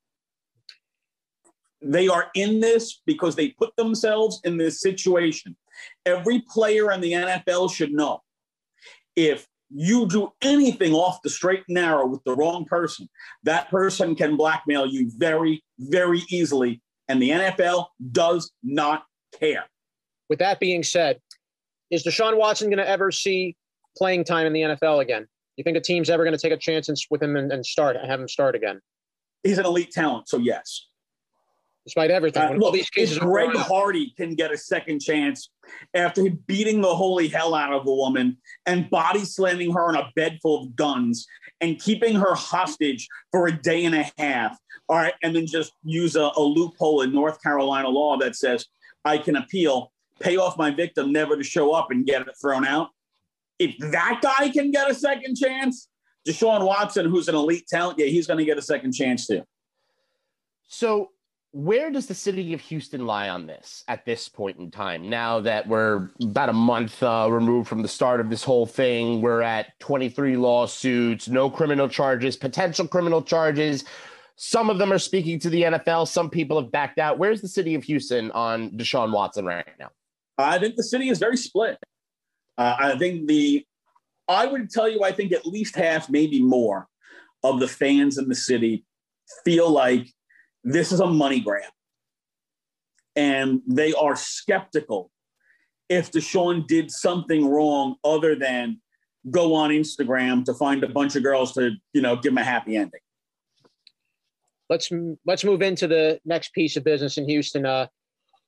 [1.82, 5.56] They are in this because they put themselves in this situation.
[6.06, 8.22] Every player in the NFL should know
[9.16, 13.10] if you do anything off the straight and narrow with the wrong person,
[13.44, 16.82] that person can blackmail you very, very easily.
[17.10, 19.04] And the NFL does not
[19.38, 19.66] care.
[20.30, 21.20] With that being said,
[21.90, 23.56] is Deshaun Watson going to ever see
[23.98, 25.28] playing time in the NFL again?
[25.56, 27.98] You think a team's ever going to take a chance with him and, and start
[27.98, 28.80] have him start again?
[29.44, 30.88] He's an elite talent, so yes.
[31.86, 35.50] Despite everything, uh, look, these cases Greg Hardy can get a second chance
[35.94, 40.12] after beating the holy hell out of a woman and body slamming her on a
[40.14, 41.26] bed full of guns
[41.62, 44.58] and keeping her hostage for a day and a half,
[44.90, 48.66] all right, and then just use a, a loophole in North Carolina law that says
[49.06, 52.66] I can appeal pay off my victim never to show up and get it thrown
[52.66, 52.90] out.
[53.60, 55.90] If that guy can get a second chance,
[56.28, 59.44] Deshaun Watson, who's an elite talent, yeah, he's going to get a second chance too.
[60.68, 61.12] So,
[61.54, 65.10] where does the city of Houston lie on this at this point in time?
[65.10, 69.22] Now that we're about a month uh, removed from the start of this whole thing,
[69.22, 73.86] we're at 23 lawsuits, no criminal charges, potential criminal charges.
[74.36, 76.08] Some of them are speaking to the NFL.
[76.08, 77.18] Some people have backed out.
[77.18, 79.90] Where's the city of Houston on Deshaun Watson right now?
[80.38, 81.78] I think the city is very split.
[82.58, 83.66] Uh, I think the,
[84.28, 86.88] I would tell you, I think at least half, maybe more,
[87.44, 88.86] of the fans in the city
[89.46, 90.08] feel like
[90.64, 91.72] this is a money grab.
[93.16, 95.12] And they are skeptical
[95.90, 98.82] if Deshaun did something wrong other than
[99.32, 102.44] go on Instagram to find a bunch of girls to, you know, give him a
[102.44, 103.00] happy ending.
[104.70, 104.92] Let's
[105.26, 107.66] let's move into the next piece of business in Houston.
[107.66, 107.88] Uh,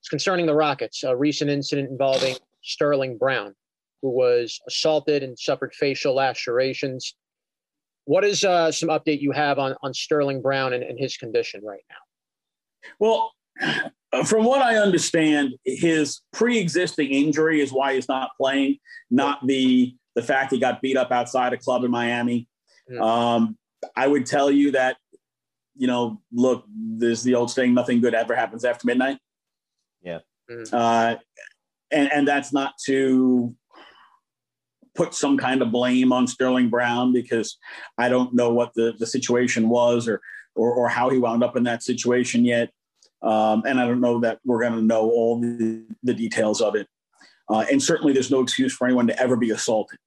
[0.00, 3.54] It's concerning the Rockets, a recent incident involving Sterling Brown,
[4.02, 7.14] who was assaulted and suffered facial lacerations.
[8.06, 11.62] What is uh, some update you have on, on Sterling Brown and, and his condition
[11.62, 11.96] right now?
[12.98, 13.32] Well,
[14.24, 18.78] from what I understand, his pre-existing injury is why he's not playing,
[19.10, 22.48] not the the fact he got beat up outside a club in Miami.
[22.90, 23.00] Mm.
[23.00, 23.58] Um,
[23.96, 24.96] I would tell you that,
[25.76, 29.18] you know, look, there's the old saying, nothing good ever happens after midnight.
[30.50, 30.56] Yeah.
[30.56, 30.72] Mm.
[30.72, 31.16] Uh,
[31.92, 33.54] and, and that's not to
[34.94, 37.56] put some kind of blame on Sterling Brown because
[37.98, 40.20] I don't know what the, the situation was or,
[40.54, 42.70] or, or how he wound up in that situation yet.
[43.22, 46.74] Um, and I don't know that we're going to know all the, the details of
[46.74, 46.88] it.
[47.48, 49.98] Uh, and certainly there's no excuse for anyone to ever be assaulted.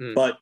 [0.00, 0.14] Mm.
[0.14, 0.38] But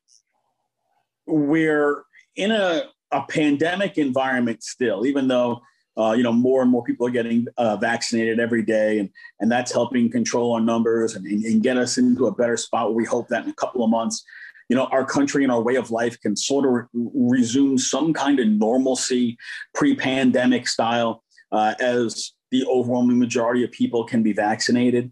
[1.25, 2.03] we're
[2.35, 5.61] in a, a pandemic environment still, even though
[5.99, 9.09] uh, you know more and more people are getting uh, vaccinated every day, and
[9.39, 12.87] and that's helping control our numbers and, and, get us into a better spot.
[12.87, 14.23] Where we hope that in a couple of months,
[14.69, 18.13] you know, our country and our way of life can sort of re- resume some
[18.13, 19.37] kind of normalcy,
[19.73, 25.11] pre-pandemic style, uh, as the overwhelming majority of people can be vaccinated.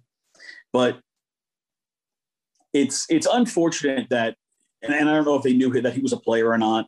[0.71, 0.99] But
[2.71, 4.37] it's it's unfortunate that,
[4.81, 6.87] and, and I don't know if they knew that he was a player or not.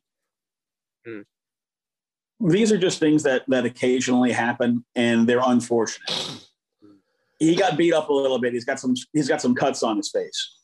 [1.05, 1.21] Hmm.
[2.39, 6.45] These are just things that that occasionally happen, and they're unfortunate.
[7.39, 8.53] He got beat up a little bit.
[8.53, 10.55] He's got some he's got some cuts on his face.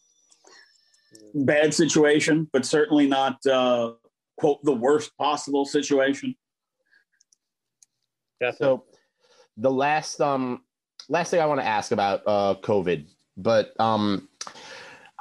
[1.34, 3.94] Bad situation, but certainly not uh,
[4.38, 6.36] quote the worst possible situation.
[8.42, 8.52] Yeah.
[8.52, 8.84] So
[9.58, 10.62] the last um
[11.10, 13.08] last thing I want to ask about uh COVID,
[13.38, 14.30] but um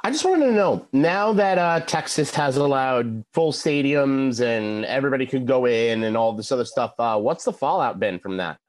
[0.05, 5.25] I just wanted to know now that uh, Texas has allowed full stadiums and everybody
[5.25, 6.93] could go in and all this other stuff.
[6.99, 8.59] Uh, what's the fallout been from that?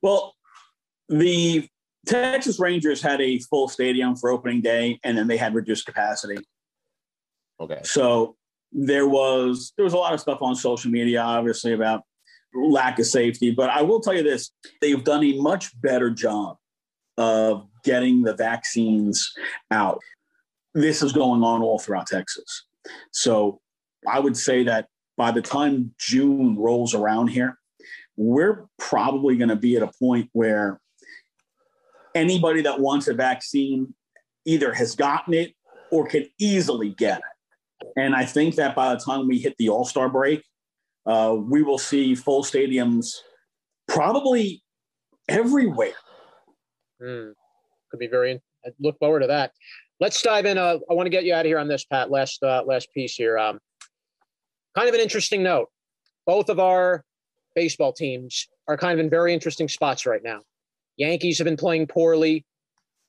[0.00, 0.36] Well,
[1.08, 1.68] the
[2.06, 6.38] Texas Rangers had a full stadium for opening day, and then they had reduced capacity.
[7.58, 7.80] Okay.
[7.82, 8.36] So
[8.70, 12.02] there was there was a lot of stuff on social media, obviously about
[12.54, 13.50] lack of safety.
[13.50, 16.58] But I will tell you this: they've done a much better job
[17.20, 19.30] of getting the vaccines
[19.70, 20.00] out.
[20.74, 22.64] This is going on all throughout Texas.
[23.12, 23.60] So
[24.08, 27.58] I would say that by the time June rolls around here,
[28.16, 30.80] we're probably going to be at a point where
[32.14, 33.94] anybody that wants a vaccine
[34.46, 35.52] either has gotten it
[35.90, 37.92] or can easily get it.
[37.96, 40.42] And I think that by the time we hit the All Star break,
[41.04, 43.14] uh, we will see full stadiums
[43.88, 44.62] probably
[45.28, 45.92] everywhere.
[47.02, 47.32] Mm,
[47.90, 48.40] could be very.
[48.64, 49.52] I look forward to that.
[50.00, 50.58] Let's dive in.
[50.58, 52.10] Uh, I want to get you out of here on this, Pat.
[52.10, 53.38] Last uh, last piece here.
[53.38, 53.58] Um,
[54.74, 55.68] kind of an interesting note.
[56.26, 57.04] Both of our
[57.54, 60.40] baseball teams are kind of in very interesting spots right now.
[60.96, 62.44] Yankees have been playing poorly.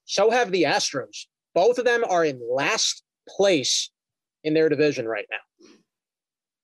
[0.05, 1.27] So have the Astros.
[1.53, 3.91] Both of them are in last place
[4.43, 5.67] in their division right now.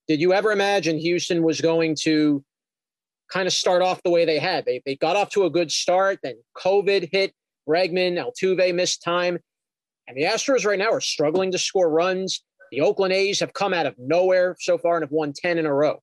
[0.07, 2.43] Did you ever imagine Houston was going to
[3.31, 4.65] kind of start off the way they had.
[4.65, 7.33] They, they got off to a good start, then COVID hit,
[7.67, 9.37] Bregman, Altuve missed time.
[10.07, 12.43] And the Astros right now are struggling to score runs.
[12.71, 15.65] The Oakland A's have come out of nowhere so far and have won 10 in
[15.65, 16.01] a row.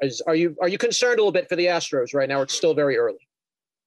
[0.00, 2.42] Is, are you are you concerned a little bit for the Astros right now?
[2.42, 3.26] It's still very early.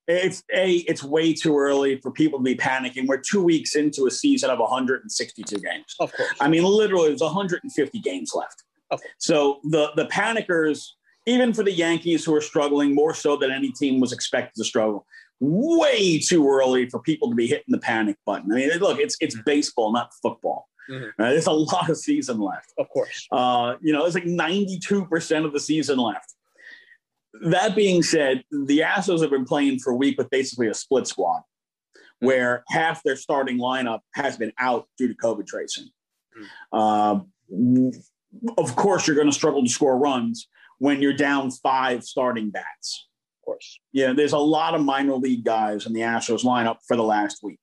[0.08, 3.08] It's a it's way too early for people to be panicking.
[3.08, 5.96] We're two weeks into a season of 162 games.
[6.00, 6.30] Of course.
[6.40, 8.64] I mean, literally, there's 150 games left.
[8.92, 9.04] Okay.
[9.18, 10.96] So the the panickers
[11.28, 14.64] even for the Yankees who are struggling more so than any team was expected to
[14.64, 15.06] struggle.
[15.40, 18.52] Way too early for people to be hitting the panic button.
[18.52, 20.68] I mean, look, it's it's baseball, not football.
[20.90, 21.22] Mm-hmm.
[21.22, 22.74] Uh, there's a lot of season left.
[22.80, 23.28] Of course.
[23.32, 26.34] Uh, you know, it's like 92% of the season left.
[27.42, 31.08] That being said, the Astros have been playing for a week with basically a split
[31.08, 31.42] squad,
[32.20, 35.90] where half their starting lineup has been out due to COVID tracing.
[36.72, 37.94] Mm-hmm.
[38.50, 40.48] Uh, of course, you're going to struggle to score runs
[40.80, 43.08] when you're down five starting bats.
[43.42, 43.80] Of course.
[43.92, 47.40] Yeah, there's a lot of minor league guys in the Astros lineup for the last
[47.44, 47.60] week.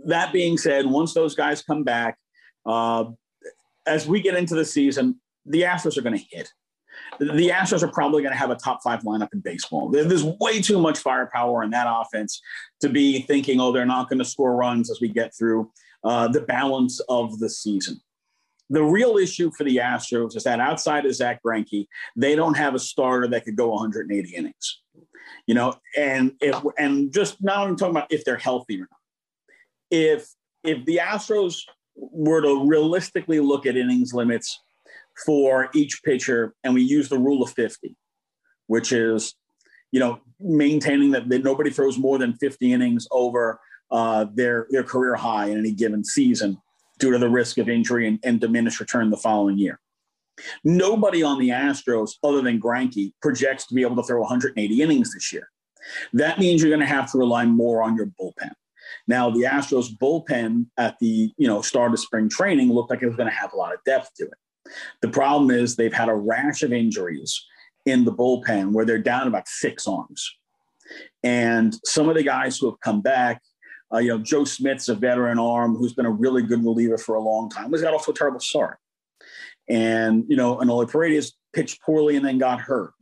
[0.00, 2.18] That being said, once those guys come back,
[2.66, 3.04] uh,
[3.86, 6.50] as we get into the season, the Astros are going to hit.
[7.18, 9.90] The Astros are probably going to have a top five lineup in baseball.
[9.90, 12.40] There's way too much firepower in that offense
[12.80, 15.70] to be thinking, oh, they're not going to score runs as we get through
[16.04, 18.00] uh, the balance of the season.
[18.70, 22.74] The real issue for the Astros is that outside of Zach Greinke, they don't have
[22.74, 24.82] a starter that could go 180 innings.
[25.46, 29.00] You know, and if and just not only talking about if they're healthy or not.
[29.90, 30.28] If
[30.62, 31.62] if the Astros
[31.96, 34.60] were to realistically look at innings limits
[35.26, 37.96] for each pitcher, and we use the rule of 50,
[38.68, 39.34] which is
[39.92, 43.60] you know, maintaining that, that nobody throws more than 50 innings over
[43.90, 46.56] uh, their their career high in any given season
[47.00, 49.80] due to the risk of injury and, and diminished return the following year.
[50.64, 55.12] Nobody on the Astros, other than Greinke, projects to be able to throw 180 innings
[55.12, 55.48] this year.
[56.12, 58.52] That means you're going to have to rely more on your bullpen.
[59.06, 63.06] Now, the Astros bullpen at the you know start of spring training looked like it
[63.06, 64.72] was going to have a lot of depth to it.
[65.02, 67.44] The problem is they've had a rash of injuries
[67.86, 70.36] in the bullpen where they're down about six arms.
[71.22, 73.42] And some of the guys who have come back,
[73.92, 77.14] uh, you know, Joe Smith's a veteran arm who's been a really good reliever for
[77.14, 77.70] a long time.
[77.70, 78.78] Was got off to a terrible start.
[79.68, 82.92] And, you know, Enoli Paredes pitched poorly and then got hurt.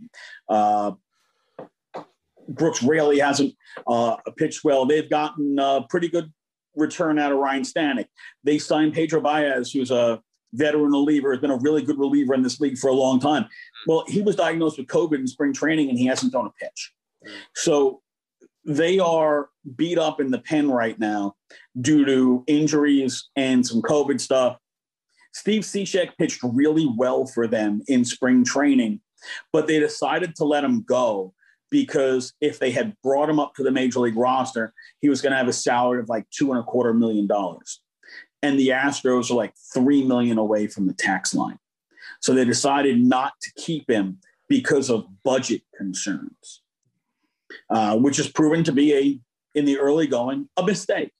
[0.49, 0.93] Uh,
[2.49, 3.55] Brooks Raley hasn't
[3.87, 4.87] uh, pitched well.
[4.87, 6.33] They've gotten a pretty good
[6.75, 8.07] return out of Ryan Stanek.
[8.45, 10.23] They signed Pedro Baez, who's a
[10.55, 13.47] veteran reliever, has been a really good reliever in this league for a long time.
[13.87, 16.93] Well, he was diagnosed with COVID in spring training and he hasn't thrown a pitch.
[17.55, 18.01] So
[18.69, 21.35] they are beat up in the pen right now
[21.81, 24.59] due to injuries and some COVID stuff.
[25.33, 29.01] Steve Cishek pitched really well for them in spring training,
[29.53, 31.33] but they decided to let him go
[31.71, 35.33] because if they had brought him up to the major league roster, he was going
[35.33, 37.81] to have a salary of like two and a quarter million dollars.
[38.43, 41.59] And the Astros are like three million away from the tax line.
[42.21, 46.63] So they decided not to keep him because of budget concerns,
[47.71, 51.13] uh, which has proven to be a, in the early going, a mistake.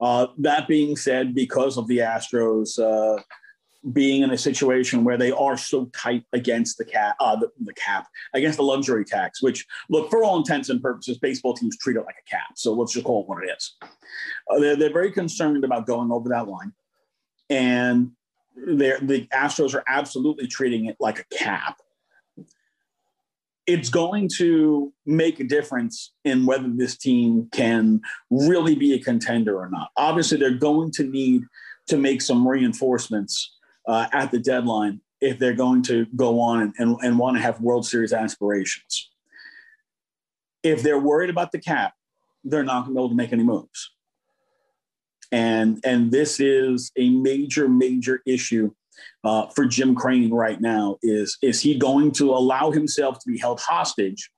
[0.00, 3.20] Uh, that being said, because of the Astros uh,
[3.92, 7.72] being in a situation where they are so tight against the cap, uh, the, the,
[7.74, 11.96] cap against the luxury tax, which look for all intents and purposes, baseball teams treat
[11.96, 12.50] it like a cap.
[12.56, 13.76] So let's just call it what it is.
[14.50, 16.72] Uh, they're, they're very concerned about going over that line,
[17.50, 18.12] and
[18.56, 21.78] the Astros are absolutely treating it like a cap.
[23.68, 28.00] It's going to make a difference in whether this team can
[28.30, 29.90] really be a contender or not.
[29.98, 31.42] Obviously, they're going to need
[31.88, 33.54] to make some reinforcements
[33.86, 37.42] uh, at the deadline if they're going to go on and, and, and want to
[37.42, 39.10] have World Series aspirations.
[40.62, 41.92] If they're worried about the cap,
[42.44, 43.90] they're not going to be able to make any moves.
[45.30, 48.72] And, and this is a major, major issue
[49.24, 50.96] uh, for Jim Crane right now.
[51.02, 54.30] Is, is he going to allow himself to be held hostage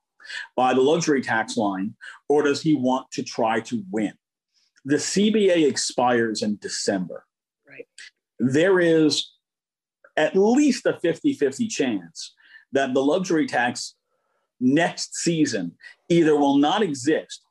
[0.55, 1.95] by the luxury tax line,
[2.29, 4.13] or does he want to try to win?
[4.85, 7.25] The CBA expires in December.
[7.67, 7.87] Right.
[8.39, 9.31] There is
[10.17, 12.33] at least a 50 50 chance
[12.71, 13.95] that the luxury tax
[14.59, 15.73] next season
[16.09, 17.41] either will not exist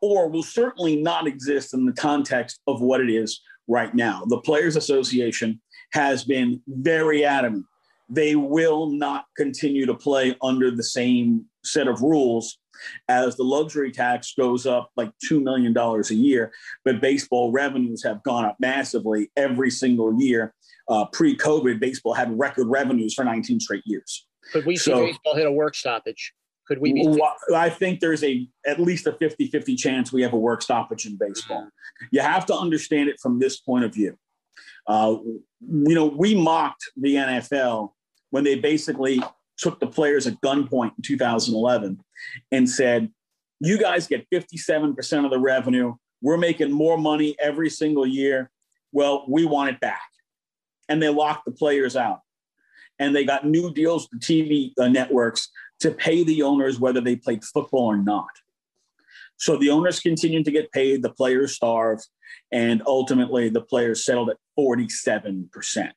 [0.00, 4.24] or will certainly not exist in the context of what it is right now.
[4.26, 5.60] The Players Association
[5.92, 7.66] has been very adamant.
[8.08, 12.58] They will not continue to play under the same set of rules
[13.08, 16.52] as the luxury tax goes up like $2 million a year,
[16.84, 20.54] but baseball revenues have gone up massively every single year
[20.90, 24.26] uh, pre-COVID, baseball had record revenues for 19 straight years.
[24.52, 26.32] Could we see baseball hit a work stoppage?
[26.66, 27.20] Could we be?
[27.54, 31.16] I think there's a at least a 50-50 chance we have a work stoppage in
[31.16, 31.62] baseball.
[31.62, 32.06] Mm-hmm.
[32.12, 34.16] You have to understand it from this point of view.
[34.86, 35.16] Uh,
[35.60, 37.92] you know, we mocked the NFL
[38.30, 39.22] when they basically
[39.56, 42.00] took the players at gunpoint in 2011
[42.52, 43.10] and said,
[43.60, 45.94] "You guys get 57% of the revenue.
[46.22, 48.50] We're making more money every single year.
[48.92, 50.10] Well, we want it back."
[50.90, 52.20] and they locked the players out.
[52.98, 57.42] And they got new deals TV uh, networks to pay the owners whether they played
[57.44, 58.28] football or not.
[59.38, 62.06] So the owners continued to get paid, the players starved,
[62.52, 65.90] and ultimately the players settled at 47%.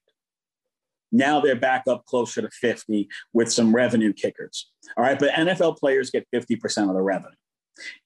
[1.11, 4.71] Now they're back up closer to 50 with some revenue kickers.
[4.97, 7.35] All right, but NFL players get 50% of the revenue.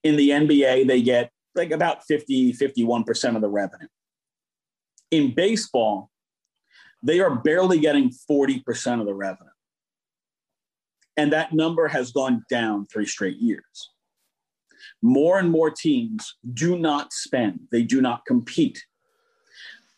[0.04, 3.88] In the NBA, they get like about 50, 51% of the revenue.
[5.10, 6.10] In baseball,
[7.02, 9.50] they are barely getting 40% of the revenue.
[11.16, 13.90] And that number has gone down three straight years.
[15.02, 18.84] More and more teams do not spend, they do not compete.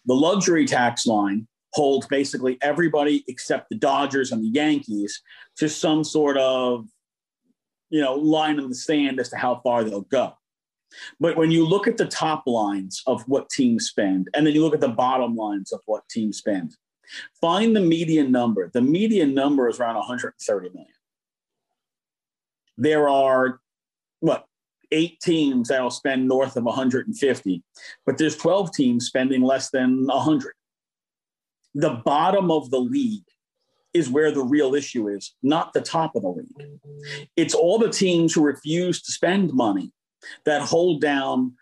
[0.07, 5.23] The luxury tax line holds basically everybody except the Dodgers and the Yankees
[5.57, 6.87] to some sort of
[7.91, 10.35] you know line in the sand as to how far they'll go.
[11.21, 14.63] But when you look at the top lines of what teams spend, and then you
[14.63, 16.75] look at the bottom lines of what teams spend,
[17.41, 18.71] Find the median number.
[18.73, 20.87] The median number is around 130 million.
[22.77, 23.61] There are
[24.21, 24.47] what
[24.93, 27.63] eight teams that'll spend north of 150,
[28.07, 30.53] but there's 12 teams spending less than 100.
[31.75, 33.25] The bottom of the league
[33.93, 36.81] is where the real issue is, not the top of the league.
[37.37, 39.93] It's all the teams who refuse to spend money
[40.45, 41.55] that hold down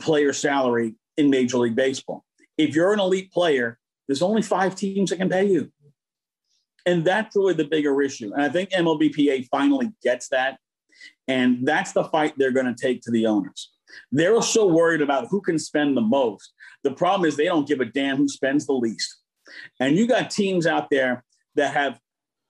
[0.00, 2.24] player salary in Major League Baseball.
[2.56, 5.70] If you're an elite player, there's only five teams that can pay you.
[6.86, 8.32] And that's really the bigger issue.
[8.32, 10.58] And I think MLBPA finally gets that.
[11.28, 13.70] And that's the fight they're going to take to the owners.
[14.10, 16.52] They're so worried about who can spend the most.
[16.84, 19.16] The problem is they don't give a damn who spends the least.
[19.80, 21.24] And you got teams out there
[21.54, 21.98] that have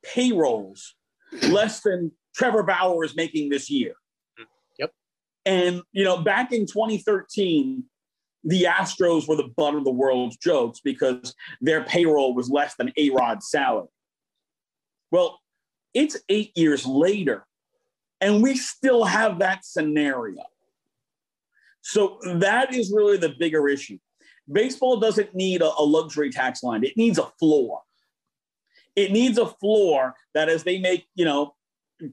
[0.04, 0.94] payrolls
[1.48, 3.94] less than Trevor Bauer is making this year.
[4.78, 4.92] Yep.
[5.44, 7.84] And, you know, back in 2013,
[8.44, 12.92] the Astros were the butt of the world's jokes because their payroll was less than
[12.96, 13.88] A Rod's salary.
[15.10, 15.40] Well,
[15.94, 17.44] it's eight years later,
[18.20, 20.42] and we still have that scenario.
[21.82, 23.98] So that is really the bigger issue.
[24.50, 27.82] Baseball doesn't need a, a luxury tax line, it needs a floor.
[28.96, 31.54] It needs a floor that as they make, you know,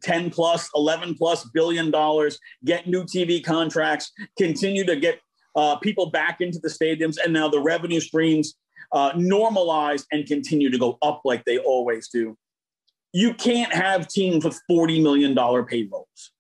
[0.02, 5.20] 10 plus, 11 plus billion dollars, get new TV contracts, continue to get
[5.56, 8.56] uh, people back into the stadiums, and now the revenue streams
[8.92, 12.38] uh, normalize and continue to go up like they always do.
[13.16, 16.32] You can't have teams with $40 million payrolls.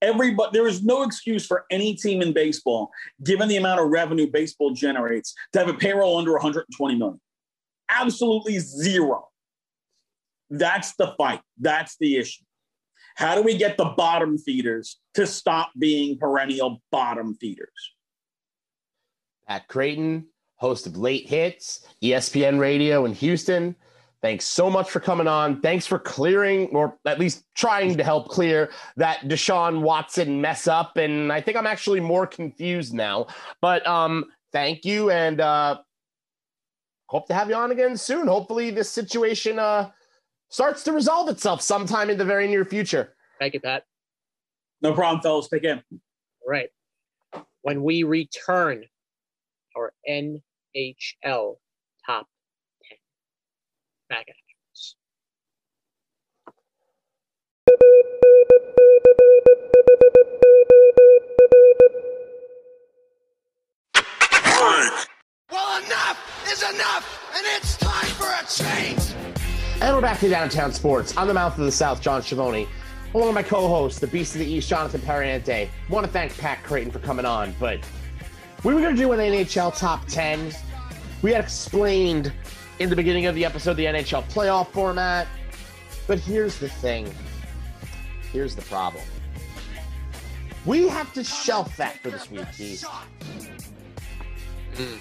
[0.00, 2.90] Everybody, there is no excuse for any team in baseball,
[3.22, 7.20] given the amount of revenue baseball generates, to have a payroll under 120 million.
[7.90, 9.28] Absolutely zero.
[10.48, 11.42] That's the fight.
[11.60, 12.44] That's the issue.
[13.16, 17.68] How do we get the bottom feeders to stop being perennial bottom feeders?
[19.46, 23.76] Pat Creighton, host of Late Hits, ESPN Radio in Houston.
[24.22, 25.60] Thanks so much for coming on.
[25.60, 30.96] Thanks for clearing, or at least trying to help clear that Deshaun Watson mess up.
[30.96, 33.26] And I think I'm actually more confused now.
[33.60, 35.80] But um, thank you, and uh,
[37.06, 38.28] hope to have you on again soon.
[38.28, 39.90] Hopefully, this situation uh,
[40.50, 43.16] starts to resolve itself sometime in the very near future.
[43.40, 43.84] Thank you, Pat.
[44.82, 45.48] No problem, fellas.
[45.48, 45.82] Take care.
[45.92, 45.98] All
[46.46, 46.68] right.
[47.62, 48.84] When we return,
[49.76, 50.42] our NHL
[50.76, 50.86] top
[51.26, 51.56] 10
[54.12, 54.34] back at
[54.72, 54.94] us.
[65.50, 69.00] Well, enough is enough, and it's time for a change.
[69.80, 71.16] And we're back to Downtown Sports.
[71.16, 72.68] On the mouth of the South, John Schiavone.
[73.14, 75.70] Along with my co-host, the Beast of the East, Jonathan Periante.
[75.88, 77.80] Want to thank Pat Creighton for coming on, but
[78.62, 80.52] we were going to do an NHL top 10.
[81.22, 82.30] We had explained
[82.78, 85.26] in the beginning of the episode the NHL playoff format.
[86.06, 87.12] But here's the thing.
[88.32, 89.04] Here's the problem.
[90.64, 92.86] We have to shelf that for this week, Beast.
[94.74, 94.98] Mm.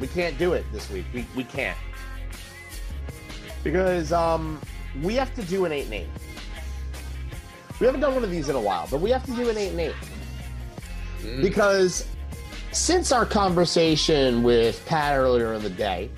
[0.00, 1.04] We can't do it this week.
[1.14, 1.78] We, we can't.
[3.62, 4.60] Because um,
[5.02, 6.06] we have to do an 8 and 8.
[7.78, 9.56] We haven't done one of these in a while, but we have to do an
[9.56, 9.94] 8 and 8.
[11.20, 11.42] Mm.
[11.42, 12.06] Because
[12.72, 16.10] since our conversation with Pat earlier in the day,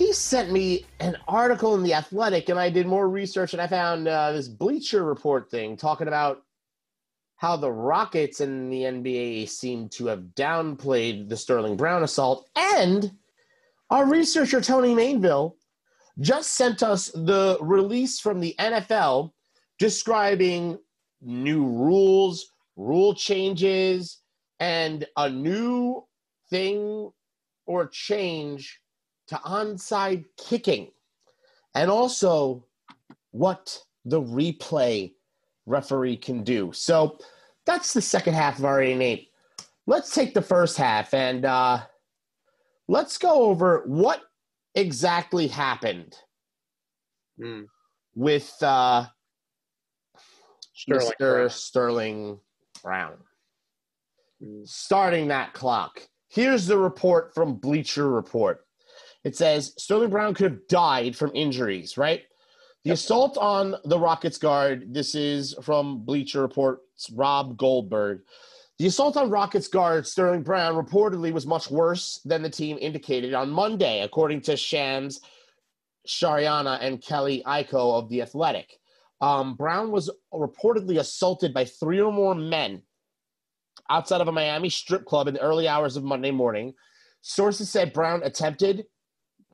[0.00, 3.66] he sent me an article in The Athletic, and I did more research and I
[3.66, 6.42] found uh, this Bleacher Report thing talking about
[7.36, 12.48] how the Rockets and the NBA seem to have downplayed the Sterling Brown assault.
[12.56, 13.12] And
[13.90, 15.56] our researcher, Tony Mainville,
[16.18, 19.32] just sent us the release from the NFL
[19.78, 20.78] describing
[21.20, 24.22] new rules, rule changes,
[24.60, 26.06] and a new
[26.48, 27.10] thing
[27.66, 28.80] or change
[29.30, 30.90] to onside kicking,
[31.74, 32.64] and also
[33.30, 35.12] what the replay
[35.66, 36.72] referee can do.
[36.72, 37.18] So
[37.64, 39.28] that's the second half of our 8
[39.86, 41.80] Let's take the first half and uh,
[42.86, 44.20] let's go over what
[44.74, 46.14] exactly happened
[47.40, 47.66] mm.
[48.14, 49.06] with uh,
[50.74, 51.18] Sterling Mr.
[51.18, 51.50] Brown.
[51.50, 52.40] Sterling
[52.82, 53.18] Brown
[54.64, 56.00] starting that clock.
[56.28, 58.64] Here's the report from Bleacher Report.
[59.24, 62.22] It says Sterling Brown could have died from injuries, right?
[62.84, 62.94] The yep.
[62.94, 68.22] assault on the Rockets guard, this is from Bleacher Report's Rob Goldberg.
[68.78, 73.34] The assault on Rockets guard Sterling Brown reportedly was much worse than the team indicated
[73.34, 75.20] on Monday, according to Shams
[76.08, 78.78] Charania and Kelly Iko of The Athletic.
[79.20, 82.82] Um, Brown was reportedly assaulted by three or more men
[83.90, 86.72] outside of a Miami strip club in the early hours of Monday morning.
[87.20, 88.86] Sources said Brown attempted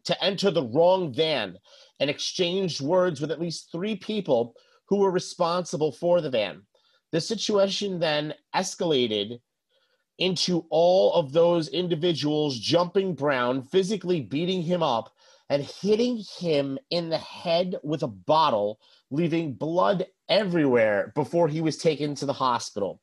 [0.06, 1.58] to enter the wrong van
[2.00, 4.54] and exchanged words with at least three people
[4.88, 6.62] who were responsible for the van.
[7.12, 9.40] The situation then escalated
[10.18, 15.12] into all of those individuals jumping Brown, physically beating him up,
[15.48, 18.80] and hitting him in the head with a bottle,
[19.10, 23.00] leaving blood everywhere before he was taken to the hospital.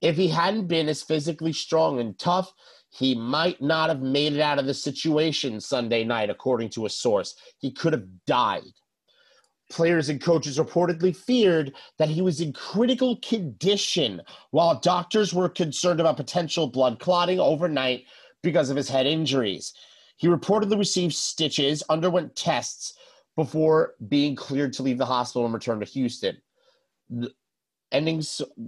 [0.00, 2.52] If he hadn't been as physically strong and tough,
[2.90, 6.90] he might not have made it out of the situation Sunday night, according to a
[6.90, 7.34] source.
[7.58, 8.62] He could have died.
[9.70, 16.00] Players and coaches reportedly feared that he was in critical condition, while doctors were concerned
[16.00, 18.04] about potential blood clotting overnight
[18.42, 19.74] because of his head injuries.
[20.16, 22.94] He reportedly received stitches, underwent tests
[23.36, 26.38] before being cleared to leave the hospital and return to Houston.
[27.10, 27.30] The
[27.92, 28.18] ending,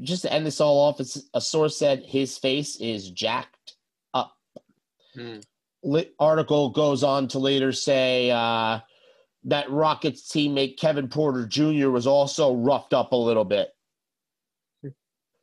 [0.02, 1.00] just to end this all off,
[1.34, 3.56] a source said his face is jacked.
[5.14, 5.38] Hmm.
[6.18, 8.80] Article goes on to later say uh,
[9.44, 11.88] that Rockets teammate Kevin Porter Jr.
[11.90, 13.68] was also roughed up a little bit.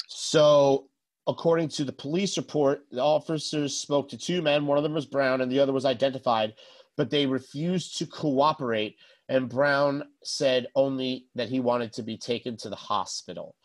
[0.07, 0.87] So,
[1.27, 4.65] according to the police report, the officers spoke to two men.
[4.65, 6.53] One of them was Brown, and the other was identified,
[6.95, 8.95] but they refused to cooperate.
[9.27, 13.56] And Brown said only that he wanted to be taken to the hospital.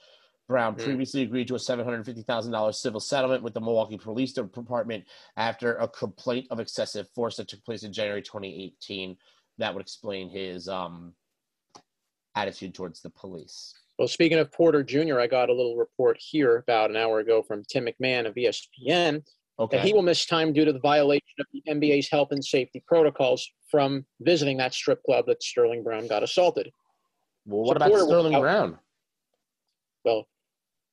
[0.53, 0.85] Brown mm.
[0.85, 5.05] previously agreed to a $750,000 civil settlement with the Milwaukee Police Department
[5.37, 9.17] after a complaint of excessive force that took place in January 2018
[9.59, 11.15] that would explain his um,
[12.35, 13.75] attitude towards the police.
[13.99, 17.43] Well, speaking of Porter Jr., I got a little report here about an hour ago
[17.43, 19.23] from Tim McMahon of ESPN
[19.59, 19.77] okay.
[19.77, 22.83] that he will miss time due to the violation of the NBA's health and safety
[22.87, 26.71] protocols from visiting that strip club that Sterling Brown got assaulted.
[27.47, 28.79] Well, what so about Porter Sterling Brown?
[30.05, 30.27] Well,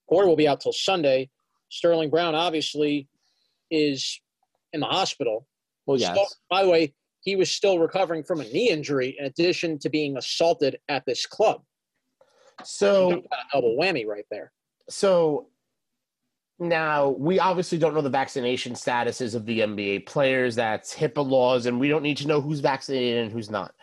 [0.10, 1.30] Porter will be out till Sunday.
[1.70, 3.08] Sterling Brown obviously
[3.70, 4.20] is
[4.74, 5.48] in the hospital.
[5.86, 6.16] Well, yes.
[6.16, 9.90] So, by the way, he was still recovering from a knee injury in addition to
[9.90, 11.62] being assaulted at this club.
[12.64, 14.52] So double whammy right there.
[14.90, 15.48] So
[16.60, 20.56] now we obviously don't know the vaccination statuses of the NBA players.
[20.56, 23.74] That's HIPAA laws, and we don't need to know who's vaccinated and who's not.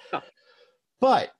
[1.00, 1.30] But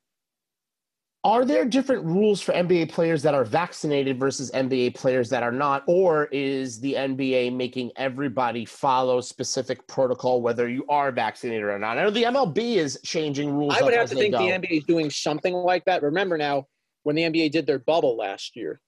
[1.27, 5.51] are there different rules for NBA players that are vaccinated versus NBA players that are
[5.51, 5.83] not?
[5.89, 11.99] Or is the NBA making everybody follow specific protocol, whether you are vaccinated or not?
[11.99, 13.75] I know the MLB is changing rules.
[13.77, 14.39] I would have to think go.
[14.39, 16.05] the NBA is doing something like that.
[16.05, 16.69] Remember now,
[17.03, 18.81] when the NBA did their bubble last year,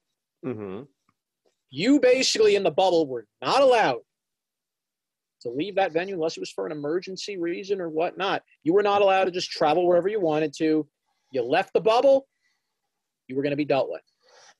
[0.45, 0.83] mm-hmm.
[1.69, 3.99] you basically in the bubble were not allowed
[5.41, 8.43] to leave that venue unless it was for an emergency reason or whatnot.
[8.63, 10.87] You were not allowed to just travel wherever you wanted to
[11.31, 12.27] you left the bubble,
[13.27, 14.01] you were going to be dealt with.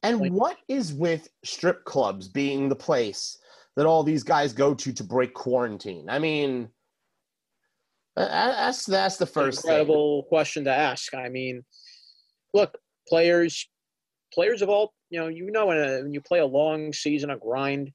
[0.03, 3.37] And like, what is with strip clubs being the place
[3.75, 6.09] that all these guys go to to break quarantine?
[6.09, 6.69] I mean,
[8.15, 10.29] that's that's the first incredible thing.
[10.29, 11.13] question to ask.
[11.13, 11.63] I mean,
[12.53, 13.67] look, players,
[14.33, 17.31] players of all you know, you know, when, a, when you play a long season,
[17.31, 17.91] a grind,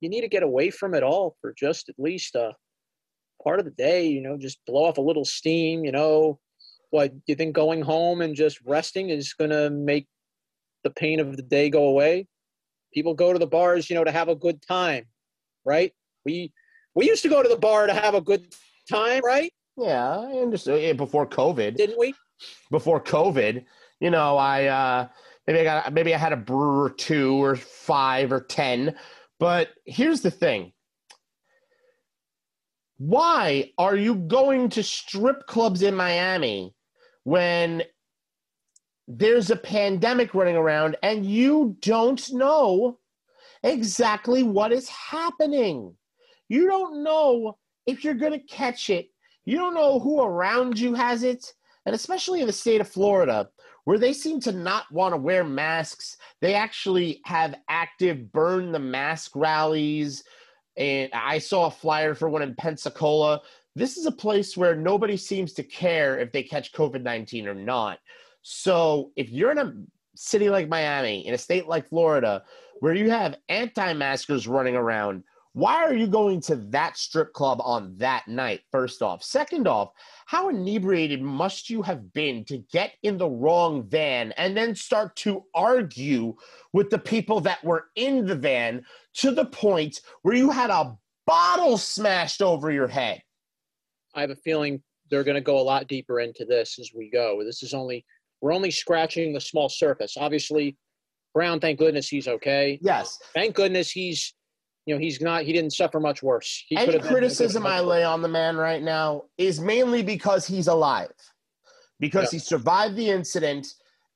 [0.00, 2.54] you need to get away from it all for just at least a
[3.42, 4.06] part of the day.
[4.06, 5.84] You know, just blow off a little steam.
[5.84, 6.38] You know,
[6.90, 10.06] what do you think going home and just resting is going to make
[10.84, 12.26] the pain of the day go away?
[12.94, 15.04] People go to the bars you know to have a good time
[15.68, 15.92] right?
[16.24, 16.52] We
[16.94, 18.54] we used to go to the bar to have a good
[18.90, 19.52] time right?
[19.76, 20.96] Yeah i understand.
[20.96, 21.76] Before covid.
[21.76, 22.14] Didn't we?
[22.70, 23.64] Before covid
[24.00, 25.08] you know i uh
[25.46, 28.94] maybe i got maybe i had a brew or two or five or ten
[29.38, 30.72] but here's the thing.
[32.96, 36.74] Why are you going to strip clubs in miami
[37.28, 37.82] when
[39.06, 42.98] there's a pandemic running around and you don't know
[43.62, 45.94] exactly what is happening.
[46.48, 49.10] You don't know if you're going to catch it.
[49.44, 51.52] You don't know who around you has it.
[51.84, 53.50] And especially in the state of Florida,
[53.84, 58.78] where they seem to not want to wear masks, they actually have active burn the
[58.78, 60.24] mask rallies.
[60.78, 63.42] And I saw a flyer for one in Pensacola
[63.78, 67.54] this is a place where nobody seems to care if they catch COVID 19 or
[67.54, 67.98] not.
[68.42, 69.74] So if you're in a
[70.14, 72.42] city like Miami, in a state like Florida,
[72.80, 75.22] where you have anti maskers running around,
[75.52, 78.60] why are you going to that strip club on that night?
[78.70, 79.22] First off.
[79.22, 79.90] Second off,
[80.26, 85.16] how inebriated must you have been to get in the wrong van and then start
[85.16, 86.34] to argue
[86.72, 90.96] with the people that were in the van to the point where you had a
[91.26, 93.22] bottle smashed over your head?
[94.18, 97.08] I have a feeling they're going to go a lot deeper into this as we
[97.08, 97.42] go.
[97.44, 98.04] This is only
[98.40, 100.16] we're only scratching the small surface.
[100.18, 100.76] Obviously,
[101.34, 102.78] Brown, thank goodness he's okay.
[102.82, 104.34] Yes, thank goodness he's
[104.86, 106.64] you know he's not he didn't suffer much worse.
[106.68, 111.12] He Any criticism I lay on the man right now is mainly because he's alive,
[112.00, 112.32] because yep.
[112.32, 113.68] he survived the incident,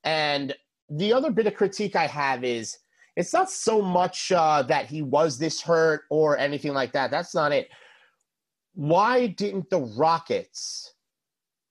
[0.03, 0.53] and
[0.89, 2.77] the other bit of critique I have is
[3.15, 7.09] it's not so much uh, that he was this hurt or anything like that.
[7.09, 7.69] That's not it
[8.73, 10.93] why didn't the Rockets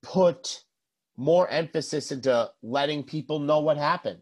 [0.01, 0.63] put
[1.17, 4.21] more emphasis into letting people know what happened.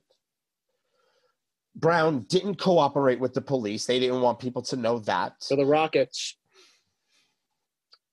[1.75, 3.85] Brown didn't cooperate with the police.
[3.85, 5.35] They didn't want people to know that.
[5.39, 6.37] So the Rockets,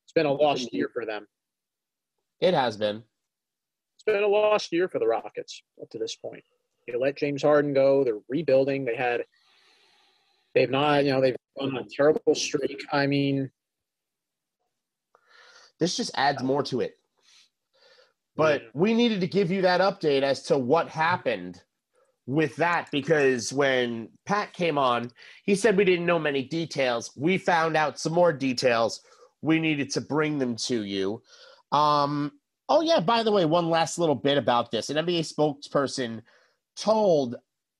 [0.04, 1.26] it's been a lost year for them.
[2.40, 3.02] It has been.
[3.96, 6.44] It's been a lost year for the Rockets up to this point.
[6.86, 8.04] They let James Harden go.
[8.04, 8.84] They're rebuilding.
[8.84, 9.24] They had,
[10.54, 12.80] they've not, you know, they've gone on a terrible streak.
[12.92, 13.50] I mean,
[15.78, 16.98] this just adds more to it.
[18.36, 21.60] But we needed to give you that update as to what happened
[22.28, 25.10] with that because when Pat came on,
[25.44, 27.10] he said we didn't know many details.
[27.16, 29.00] We found out some more details.
[29.42, 31.22] We needed to bring them to you.
[31.72, 32.32] Um,
[32.68, 34.90] oh, yeah, by the way, one last little bit about this.
[34.90, 36.22] An NBA spokesperson
[36.76, 37.36] told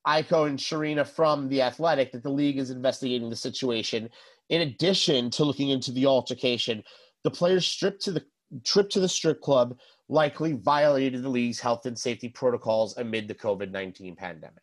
[0.07, 4.09] Iko and Sharina from The Athletic that the league is investigating the situation.
[4.49, 6.82] In addition to looking into the altercation,
[7.25, 8.25] the players stripped to the
[8.64, 13.35] trip to the strip club likely violated the league's health and safety protocols amid the
[13.35, 14.62] COVID 19 pandemic.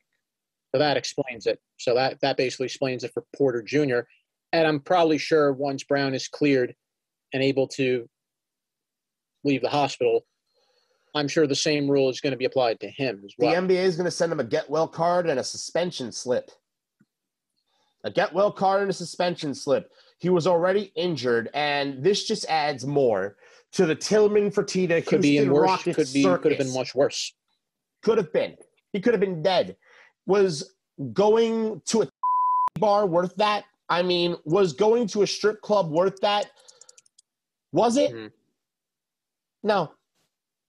[0.73, 1.59] So that explains it.
[1.77, 3.99] So that, that basically explains it for Porter Jr.
[4.51, 6.75] And I'm probably sure once Brown is cleared
[7.33, 8.09] and able to
[9.43, 10.25] leave the hospital,
[11.15, 13.51] I'm sure the same rule is going to be applied to him as well.
[13.51, 16.51] The NBA is going to send him a get well card and a suspension slip.
[18.03, 19.89] A get well card and a suspension slip.
[20.17, 23.37] He was already injured, and this just adds more
[23.73, 25.69] to the Tillman Fertitta could Houston be in worse.
[25.69, 26.43] Rockets could be circus.
[26.43, 27.33] could have been much worse.
[28.01, 28.55] Could have been.
[28.93, 29.75] He could have been dead.
[30.25, 30.75] Was
[31.11, 32.09] going to a
[32.79, 33.65] bar worth that?
[33.89, 36.49] I mean, was going to a strip club worth that?
[37.71, 38.13] Was it?
[38.13, 38.27] Mm-hmm.
[39.63, 39.91] No.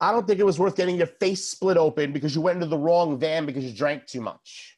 [0.00, 2.66] I don't think it was worth getting your face split open because you went into
[2.66, 4.76] the wrong van because you drank too much.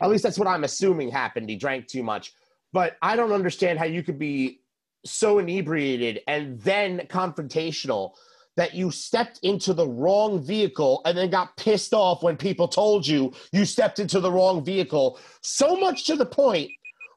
[0.00, 1.48] At least that's what I'm assuming happened.
[1.48, 2.32] He drank too much.
[2.72, 4.60] But I don't understand how you could be
[5.04, 8.12] so inebriated and then confrontational
[8.56, 13.06] that you stepped into the wrong vehicle and then got pissed off when people told
[13.06, 15.18] you you stepped into the wrong vehicle.
[15.42, 16.70] So much to the point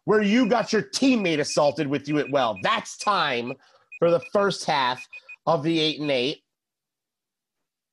[0.05, 2.57] where you got your teammate assaulted with you at well.
[2.61, 3.53] That's time
[3.99, 5.05] for the first half
[5.45, 6.41] of the eight and eight.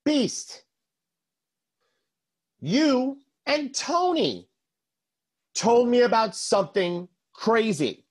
[0.05, 0.65] Beast,
[2.61, 4.49] you and Tony
[5.55, 7.09] told me about something
[7.43, 8.05] crazy.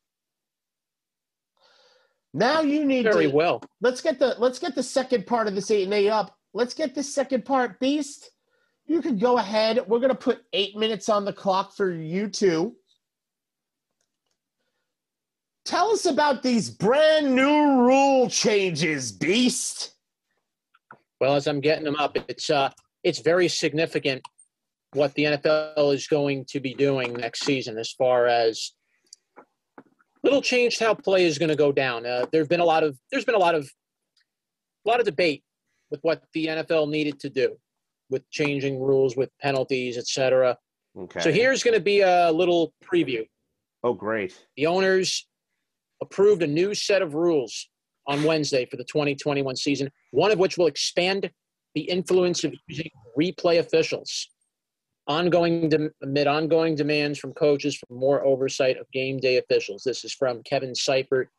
[2.33, 3.63] Now you need very to, well.
[3.79, 6.35] Let's get the let's get the second part of this eight and eight up.
[6.53, 8.29] Let's get the second part, Beast.
[8.85, 9.87] You can go ahead.
[9.87, 12.75] We're gonna put eight minutes on the clock for you two.
[15.63, 19.95] Tell us about these brand new rule changes, Beast.
[21.21, 22.69] Well, as I'm getting them up, it's uh
[23.03, 24.23] it's very significant
[24.93, 28.73] what the NFL is going to be doing next season as far as
[30.23, 32.05] little changed how play is going to go down.
[32.05, 33.69] Uh, there've been a lot of there's been a lot of
[34.85, 35.43] a lot of debate
[35.89, 37.57] with what the NFL needed to do
[38.09, 40.57] with changing rules, with penalties, etc.
[40.97, 41.19] Okay.
[41.19, 43.25] So here's going to be a little preview.
[43.83, 44.37] Oh, great!
[44.57, 45.27] The owners
[46.01, 47.69] approved a new set of rules
[48.07, 49.89] on Wednesday for the 2021 season.
[50.11, 51.29] One of which will expand
[51.75, 54.29] the influence of using replay officials
[55.07, 59.83] ongoing de- amid ongoing demands from coaches for more oversight of game day officials.
[59.83, 61.29] This is from Kevin Seifert,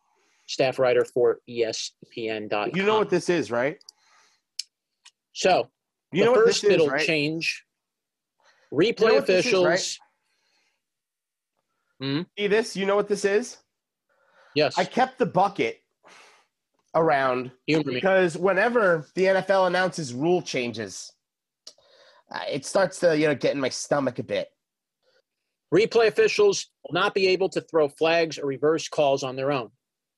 [0.47, 2.71] staff writer for ESPN.com.
[2.75, 3.79] You know what this is, right?
[5.33, 5.69] So,
[6.13, 7.07] you the know first middle right?
[7.07, 7.65] change
[8.73, 9.67] replay you know officials.
[9.81, 9.99] Is,
[12.01, 12.09] right?
[12.09, 12.23] hmm?
[12.39, 12.77] See this?
[12.77, 13.59] You know what this is?
[14.55, 14.77] Yes.
[14.79, 15.79] I kept the bucket
[16.95, 21.13] around because whenever the NFL announces rule changes,
[22.49, 24.49] it starts to you know get in my stomach a bit.
[25.73, 29.71] Replay officials will not be able to throw flags or reverse calls on their own.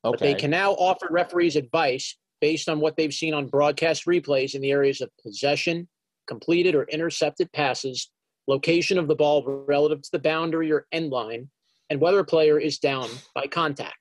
[0.05, 0.13] Okay.
[0.13, 4.55] But they can now offer referees advice based on what they've seen on broadcast replays
[4.55, 5.89] in the areas of possession,
[6.27, 8.11] completed or intercepted passes,
[8.49, 11.49] location of the ball relative to the boundary or end line,
[11.89, 13.97] and whether a player is down by contact.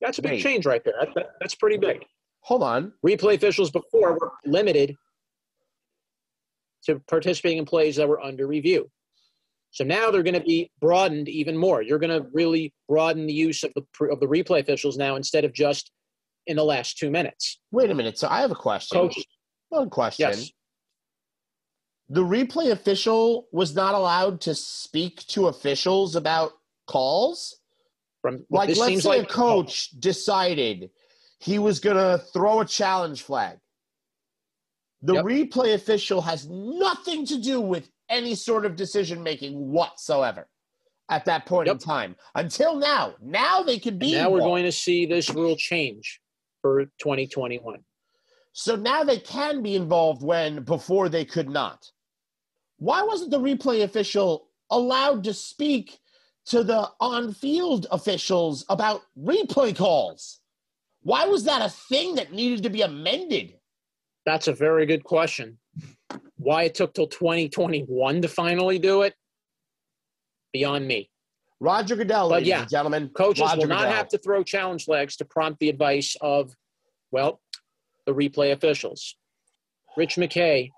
[0.00, 0.42] That's a big Wait.
[0.42, 0.94] change right there.
[1.00, 2.04] That, that, that's pretty big.
[2.42, 2.92] Hold on.
[3.04, 4.94] Replay officials before were limited
[6.84, 8.90] to participating in plays that were under review.
[9.70, 11.82] So now they're going to be broadened even more.
[11.82, 15.44] You're going to really broaden the use of the of the replay officials now instead
[15.44, 15.90] of just
[16.46, 17.60] in the last two minutes.
[17.70, 18.18] Wait a minute.
[18.18, 18.98] So I have a question.
[18.98, 19.18] Coach,
[19.68, 20.30] One question.
[20.30, 20.50] Yes.
[22.08, 26.52] The replay official was not allowed to speak to officials about
[26.86, 27.60] calls.
[28.22, 30.90] From like, let's say like a coach decided
[31.38, 33.58] he was going to throw a challenge flag
[35.02, 35.24] the yep.
[35.24, 40.48] replay official has nothing to do with any sort of decision making whatsoever
[41.08, 41.74] at that point yep.
[41.74, 43.14] in time until now.
[43.22, 44.14] Now they can be.
[44.14, 46.20] And now we're going to see this rule change
[46.62, 47.78] for 2021.
[48.52, 51.86] So now they can be involved when before they could not.
[52.78, 55.98] Why wasn't the replay official allowed to speak
[56.46, 60.40] to the on field officials about replay calls?
[61.02, 63.57] Why was that a thing that needed to be amended?
[64.28, 65.56] That's a very good question.
[66.36, 69.14] Why it took till 2021 to finally do it?
[70.52, 71.08] Beyond me.
[71.60, 73.08] Roger Goodell, ladies yeah, and gentlemen.
[73.16, 73.94] Coaches Roger will not Goodell.
[73.94, 76.54] have to throw challenge legs to prompt the advice of,
[77.10, 77.40] well,
[78.04, 79.16] the replay officials.
[79.96, 80.72] Rich McKay,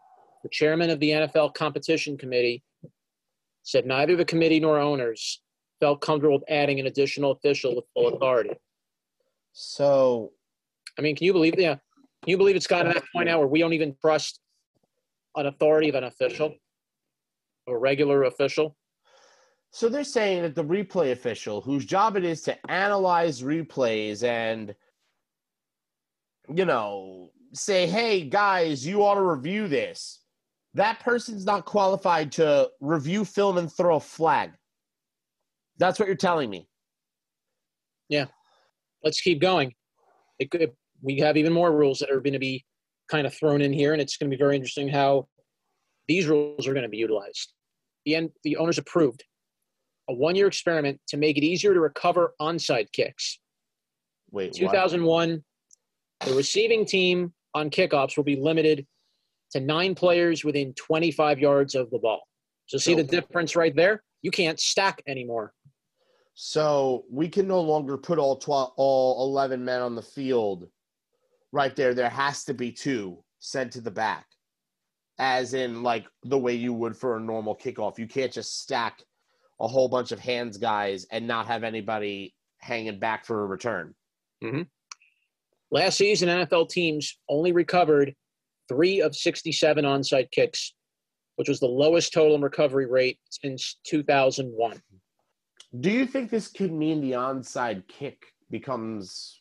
[0.44, 2.62] the chairman of the NFL Competition Committee,
[3.64, 5.42] said neither the committee nor owners
[5.80, 8.54] felt comfortable with adding an additional official with full authority.
[9.54, 10.30] So,
[10.96, 11.58] I mean, can you believe?
[11.58, 11.78] Yeah,
[12.22, 14.40] can you believe it's gotten to that point now where we don't even trust
[15.36, 16.54] an authority of an official,
[17.66, 18.76] a regular official?
[19.70, 24.74] So they're saying that the replay official, whose job it is to analyze replays and,
[26.52, 30.20] you know, say, hey, guys, you ought to review this,
[30.74, 34.50] that person's not qualified to review film and throw a flag.
[35.78, 36.68] That's what you're telling me.
[38.08, 38.26] Yeah.
[39.02, 39.74] Let's keep going.
[40.38, 40.72] It could,
[41.02, 42.64] we have even more rules that are going to be
[43.08, 45.26] kind of thrown in here, and it's going to be very interesting how
[46.08, 47.52] these rules are going to be utilized.
[48.04, 49.24] The, end, the owners approved
[50.08, 53.38] a one year experiment to make it easier to recover onside kicks.
[54.30, 56.28] Wait, 2001, what?
[56.28, 58.86] the receiving team on kickoffs will be limited
[59.52, 62.22] to nine players within 25 yards of the ball.
[62.66, 64.02] So, see the difference right there?
[64.22, 65.52] You can't stack anymore.
[66.34, 70.68] So, we can no longer put all 12, all 11 men on the field
[71.52, 71.94] right there.
[71.94, 74.26] There has to be two sent to the back,
[75.18, 77.98] as in like the way you would for a normal kickoff.
[77.98, 79.02] You can't just stack
[79.60, 83.94] a whole bunch of hands guys and not have anybody hanging back for a return.
[84.42, 84.62] Mm-hmm.
[85.70, 88.14] Last season, NFL teams only recovered
[88.68, 90.74] three of 67 onside kicks,
[91.36, 94.80] which was the lowest total recovery rate since 2001.
[95.78, 99.39] Do you think this could mean the onside kick becomes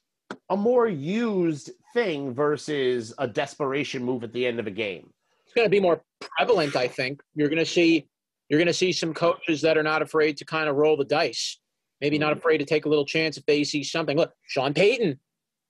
[0.50, 5.10] a more used thing versus a desperation move at the end of a game?
[5.46, 6.02] It's going to be more
[6.38, 7.22] prevalent, I think.
[7.36, 8.08] You're going to see
[8.50, 11.06] you're going to see some coaches that are not afraid to kind of roll the
[11.06, 11.60] dice,
[12.02, 12.40] maybe not mm-hmm.
[12.40, 14.18] afraid to take a little chance if they see something.
[14.18, 15.20] Look, Sean Payton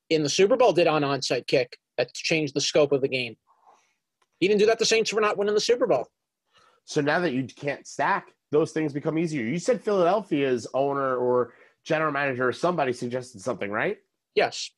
[0.10, 3.36] in the Super Bowl did on onside kick that changed the scope of the game.
[4.40, 4.80] He didn't do that.
[4.80, 6.08] The Saints were not winning the Super Bowl.
[6.86, 9.44] So now that you can't stack, those things become easier.
[9.44, 11.54] You said Philadelphia's owner or
[11.84, 13.98] general manager or somebody suggested something, right?
[14.40, 14.72] Yes.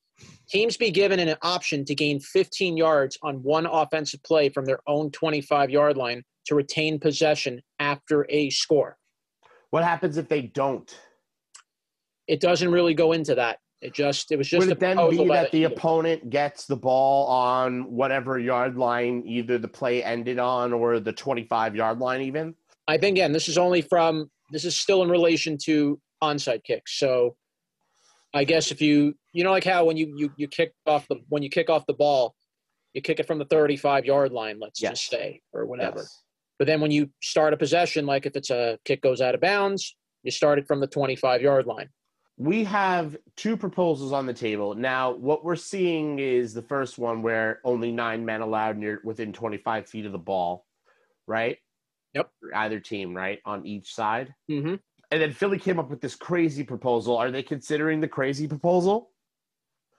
[0.49, 4.79] Teams be given an option to gain 15 yards on one offensive play from their
[4.87, 8.97] own 25 yard line to retain possession after a score.
[9.69, 10.91] What happens if they don't?
[12.27, 13.59] It doesn't really go into that.
[13.81, 16.75] It just it was just Would it then be that the, the opponent gets the
[16.75, 22.21] ball on whatever yard line either the play ended on or the 25 yard line
[22.21, 22.55] even?
[22.87, 26.97] I think again, this is only from this is still in relation to onside kicks.
[26.99, 27.35] So
[28.33, 31.17] I guess if you you know like how when you you you kick off the
[31.29, 32.35] when you kick off the ball,
[32.93, 34.91] you kick it from the 35 yard line, let's yes.
[34.91, 35.99] just say, or whatever.
[35.99, 36.21] Yes.
[36.59, 39.41] But then when you start a possession, like if it's a kick goes out of
[39.41, 41.89] bounds, you start it from the 25 yard line.
[42.37, 44.73] We have two proposals on the table.
[44.73, 49.31] Now, what we're seeing is the first one where only nine men allowed near within
[49.33, 50.65] 25 feet of the ball,
[51.27, 51.57] right?
[52.13, 52.29] Yep.
[52.55, 53.39] Either team, right?
[53.45, 54.33] On each side.
[54.49, 54.75] Mm-hmm.
[55.11, 57.17] And then Philly came up with this crazy proposal.
[57.17, 59.11] Are they considering the crazy proposal?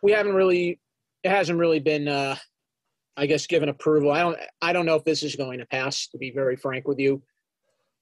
[0.02, 0.80] We haven't really,
[1.22, 2.36] it hasn't really been uh,
[3.16, 4.10] I guess, given approval.
[4.10, 6.08] I don't I don't know if this is going to pass.
[6.08, 7.22] To be very frank with you.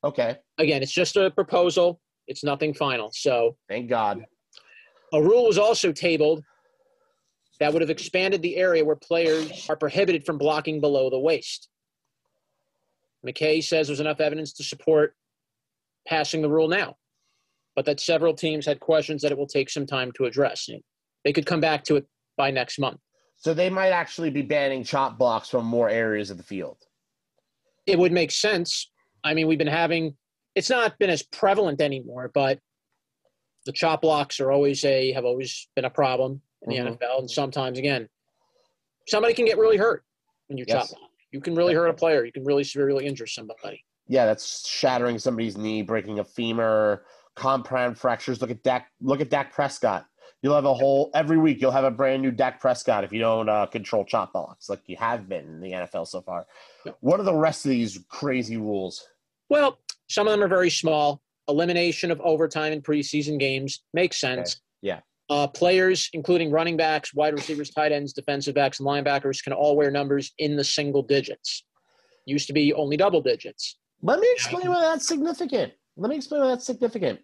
[0.05, 0.37] Okay.
[0.59, 2.01] Again, it's just a proposal.
[2.27, 3.11] It's nothing final.
[3.13, 4.25] So thank God.
[5.13, 6.45] A rule was also tabled
[7.59, 11.69] that would have expanded the area where players are prohibited from blocking below the waist.
[13.27, 15.15] McKay says there's enough evidence to support
[16.07, 16.97] passing the rule now,
[17.77, 20.69] but that several teams had questions that it will take some time to address.
[21.25, 23.01] They could come back to it by next month.
[23.37, 26.77] So they might actually be banning chop blocks from more areas of the field.
[27.87, 28.91] It would make sense.
[29.25, 30.17] I mean, we've been having
[30.55, 32.59] it's not been as prevalent anymore, but
[33.67, 37.03] the chop blocks are always a have always been a problem in the mm-hmm.
[37.03, 37.21] NFL.
[37.21, 38.09] And sometimes again,
[39.09, 40.05] somebody can get really hurt
[40.49, 40.91] when you yes.
[40.91, 41.11] chop block.
[41.33, 42.25] You can really hurt a player.
[42.25, 43.85] You can really severely injure somebody.
[44.11, 47.05] Yeah, that's shattering somebody's knee, breaking a femur,
[47.37, 48.41] compound fractures.
[48.41, 48.89] Look at Dak.
[49.01, 50.05] Look at Dak Prescott.
[50.43, 51.61] You'll have a whole every week.
[51.61, 54.81] You'll have a brand new Dak Prescott if you don't uh, control chop blocks like
[54.87, 56.49] you have been in the NFL so far.
[56.99, 59.07] What are the rest of these crazy rules?
[59.49, 61.23] Well, some of them are very small.
[61.47, 64.57] Elimination of overtime in preseason games makes sense.
[64.57, 64.61] Okay.
[64.83, 65.01] Yeah.
[65.29, 69.77] Uh, players, including running backs, wide receivers, tight ends, defensive backs, and linebackers, can all
[69.77, 71.65] wear numbers in the single digits.
[72.27, 73.77] Used to be only double digits.
[74.03, 75.73] Let me explain why that's significant.
[75.97, 77.21] Let me explain why that's significant.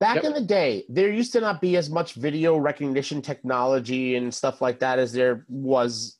[0.00, 0.24] Back yep.
[0.24, 4.60] in the day, there used to not be as much video recognition technology and stuff
[4.60, 6.18] like that as there was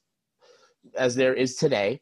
[0.96, 2.00] as there is today.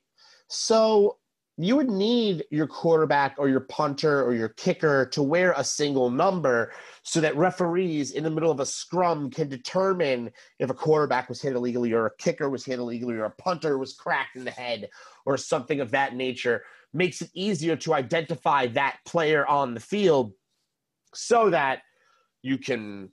[0.49, 1.16] So
[1.57, 6.11] you would need your quarterback or your punter or your kicker to wear a single
[6.11, 6.72] number
[7.03, 11.43] so that referees in the middle of a scrum can determine if a quarterback was
[11.43, 14.51] hit illegally or a kicker was hit illegally or a punter was cracked in the
[14.51, 14.88] head
[15.26, 16.62] or something of that nature
[16.93, 20.32] makes it easier to identify that player on the field
[21.14, 21.80] so that
[22.43, 23.11] you can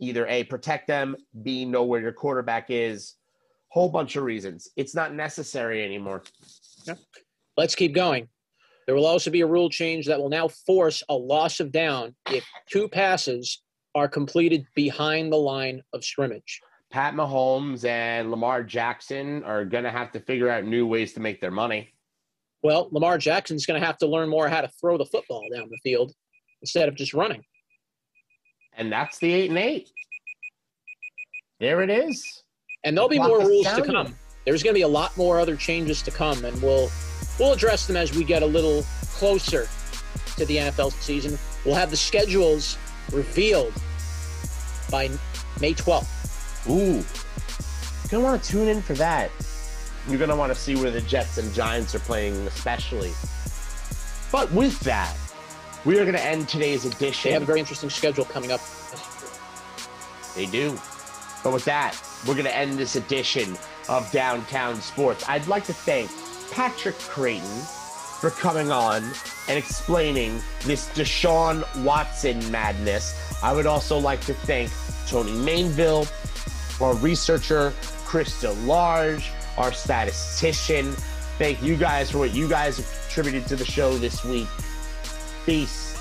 [0.00, 3.14] either a protect them b know where your quarterback is.
[3.68, 4.68] Whole bunch of reasons.
[4.76, 6.24] It's not necessary anymore.
[6.86, 6.94] Yeah.
[7.56, 8.28] let's keep going.
[8.86, 12.14] There will also be a rule change that will now force a loss of down
[12.30, 13.62] if two passes
[13.94, 16.60] are completed behind the line of scrimmage.
[16.90, 21.20] Pat mahomes and lamar jackson are going to have to figure out new ways to
[21.20, 21.92] make their money
[22.62, 25.68] well, Lamar Jackson's going to have to learn more how to throw the football down
[25.70, 26.12] the field
[26.60, 27.42] instead of just running.
[28.74, 29.88] And that's the eight and eight.
[31.58, 32.24] There it is.
[32.84, 34.14] And there'll the be more rules to come.
[34.46, 36.90] There's going to be a lot more other changes to come, and we'll
[37.38, 39.68] we'll address them as we get a little closer
[40.36, 41.38] to the NFL season.
[41.64, 42.78] We'll have the schedules
[43.12, 43.74] revealed
[44.90, 45.10] by
[45.60, 46.68] May 12th.
[46.70, 47.04] Ooh, you're
[48.10, 49.30] gonna want to tune in for that.
[50.08, 53.12] You're going to want to see where the Jets and Giants are playing, especially.
[54.32, 55.16] But with that,
[55.84, 57.30] we are going to end today's edition.
[57.30, 58.60] They have a very interesting schedule coming up.
[60.34, 60.78] They do.
[61.42, 61.96] But with that,
[62.26, 63.56] we're going to end this edition
[63.88, 65.24] of Downtown Sports.
[65.28, 66.10] I'd like to thank
[66.52, 67.62] Patrick Creighton
[68.20, 69.02] for coming on
[69.48, 73.14] and explaining this Deshaun Watson madness.
[73.42, 74.70] I would also like to thank
[75.06, 76.10] Tony Mainville,
[76.80, 77.72] our researcher,
[78.04, 80.92] Krista Large, our statistician.
[81.38, 84.48] Thank you guys for what you guys have contributed to the show this week.
[85.46, 85.98] Beast,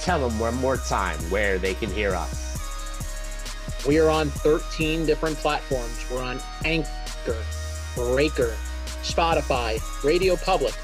[0.00, 3.84] tell them one more time where they can hear us.
[3.86, 6.06] We are on 13 different platforms.
[6.10, 7.36] We're on Anchor,
[7.94, 8.54] Breaker,
[9.02, 10.74] Spotify, Radio Public,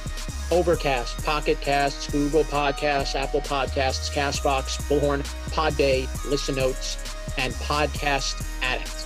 [0.51, 6.97] Overcast, Pocket Casts, Google Podcasts, Apple Podcasts, Castbox, Bullhorn, Podbay, Listen Notes,
[7.37, 9.06] and Podcast Addict.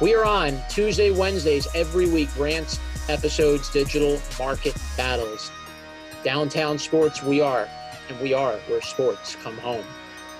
[0.00, 2.30] We are on Tuesday, Wednesdays every week.
[2.38, 2.80] Rants,
[3.10, 5.50] episodes, digital market battles.
[6.24, 7.68] Downtown sports, we are,
[8.08, 9.84] and we are where sports come home.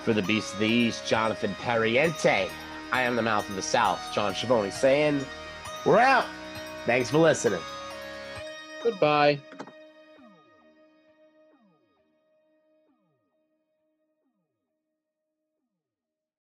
[0.03, 2.49] For the Beast of the East, Jonathan Perriente.
[2.91, 5.23] I am the mouth of the South, John Schiavone, saying,
[5.85, 6.25] We're out.
[6.87, 7.61] Thanks for listening.
[8.83, 9.37] Goodbye.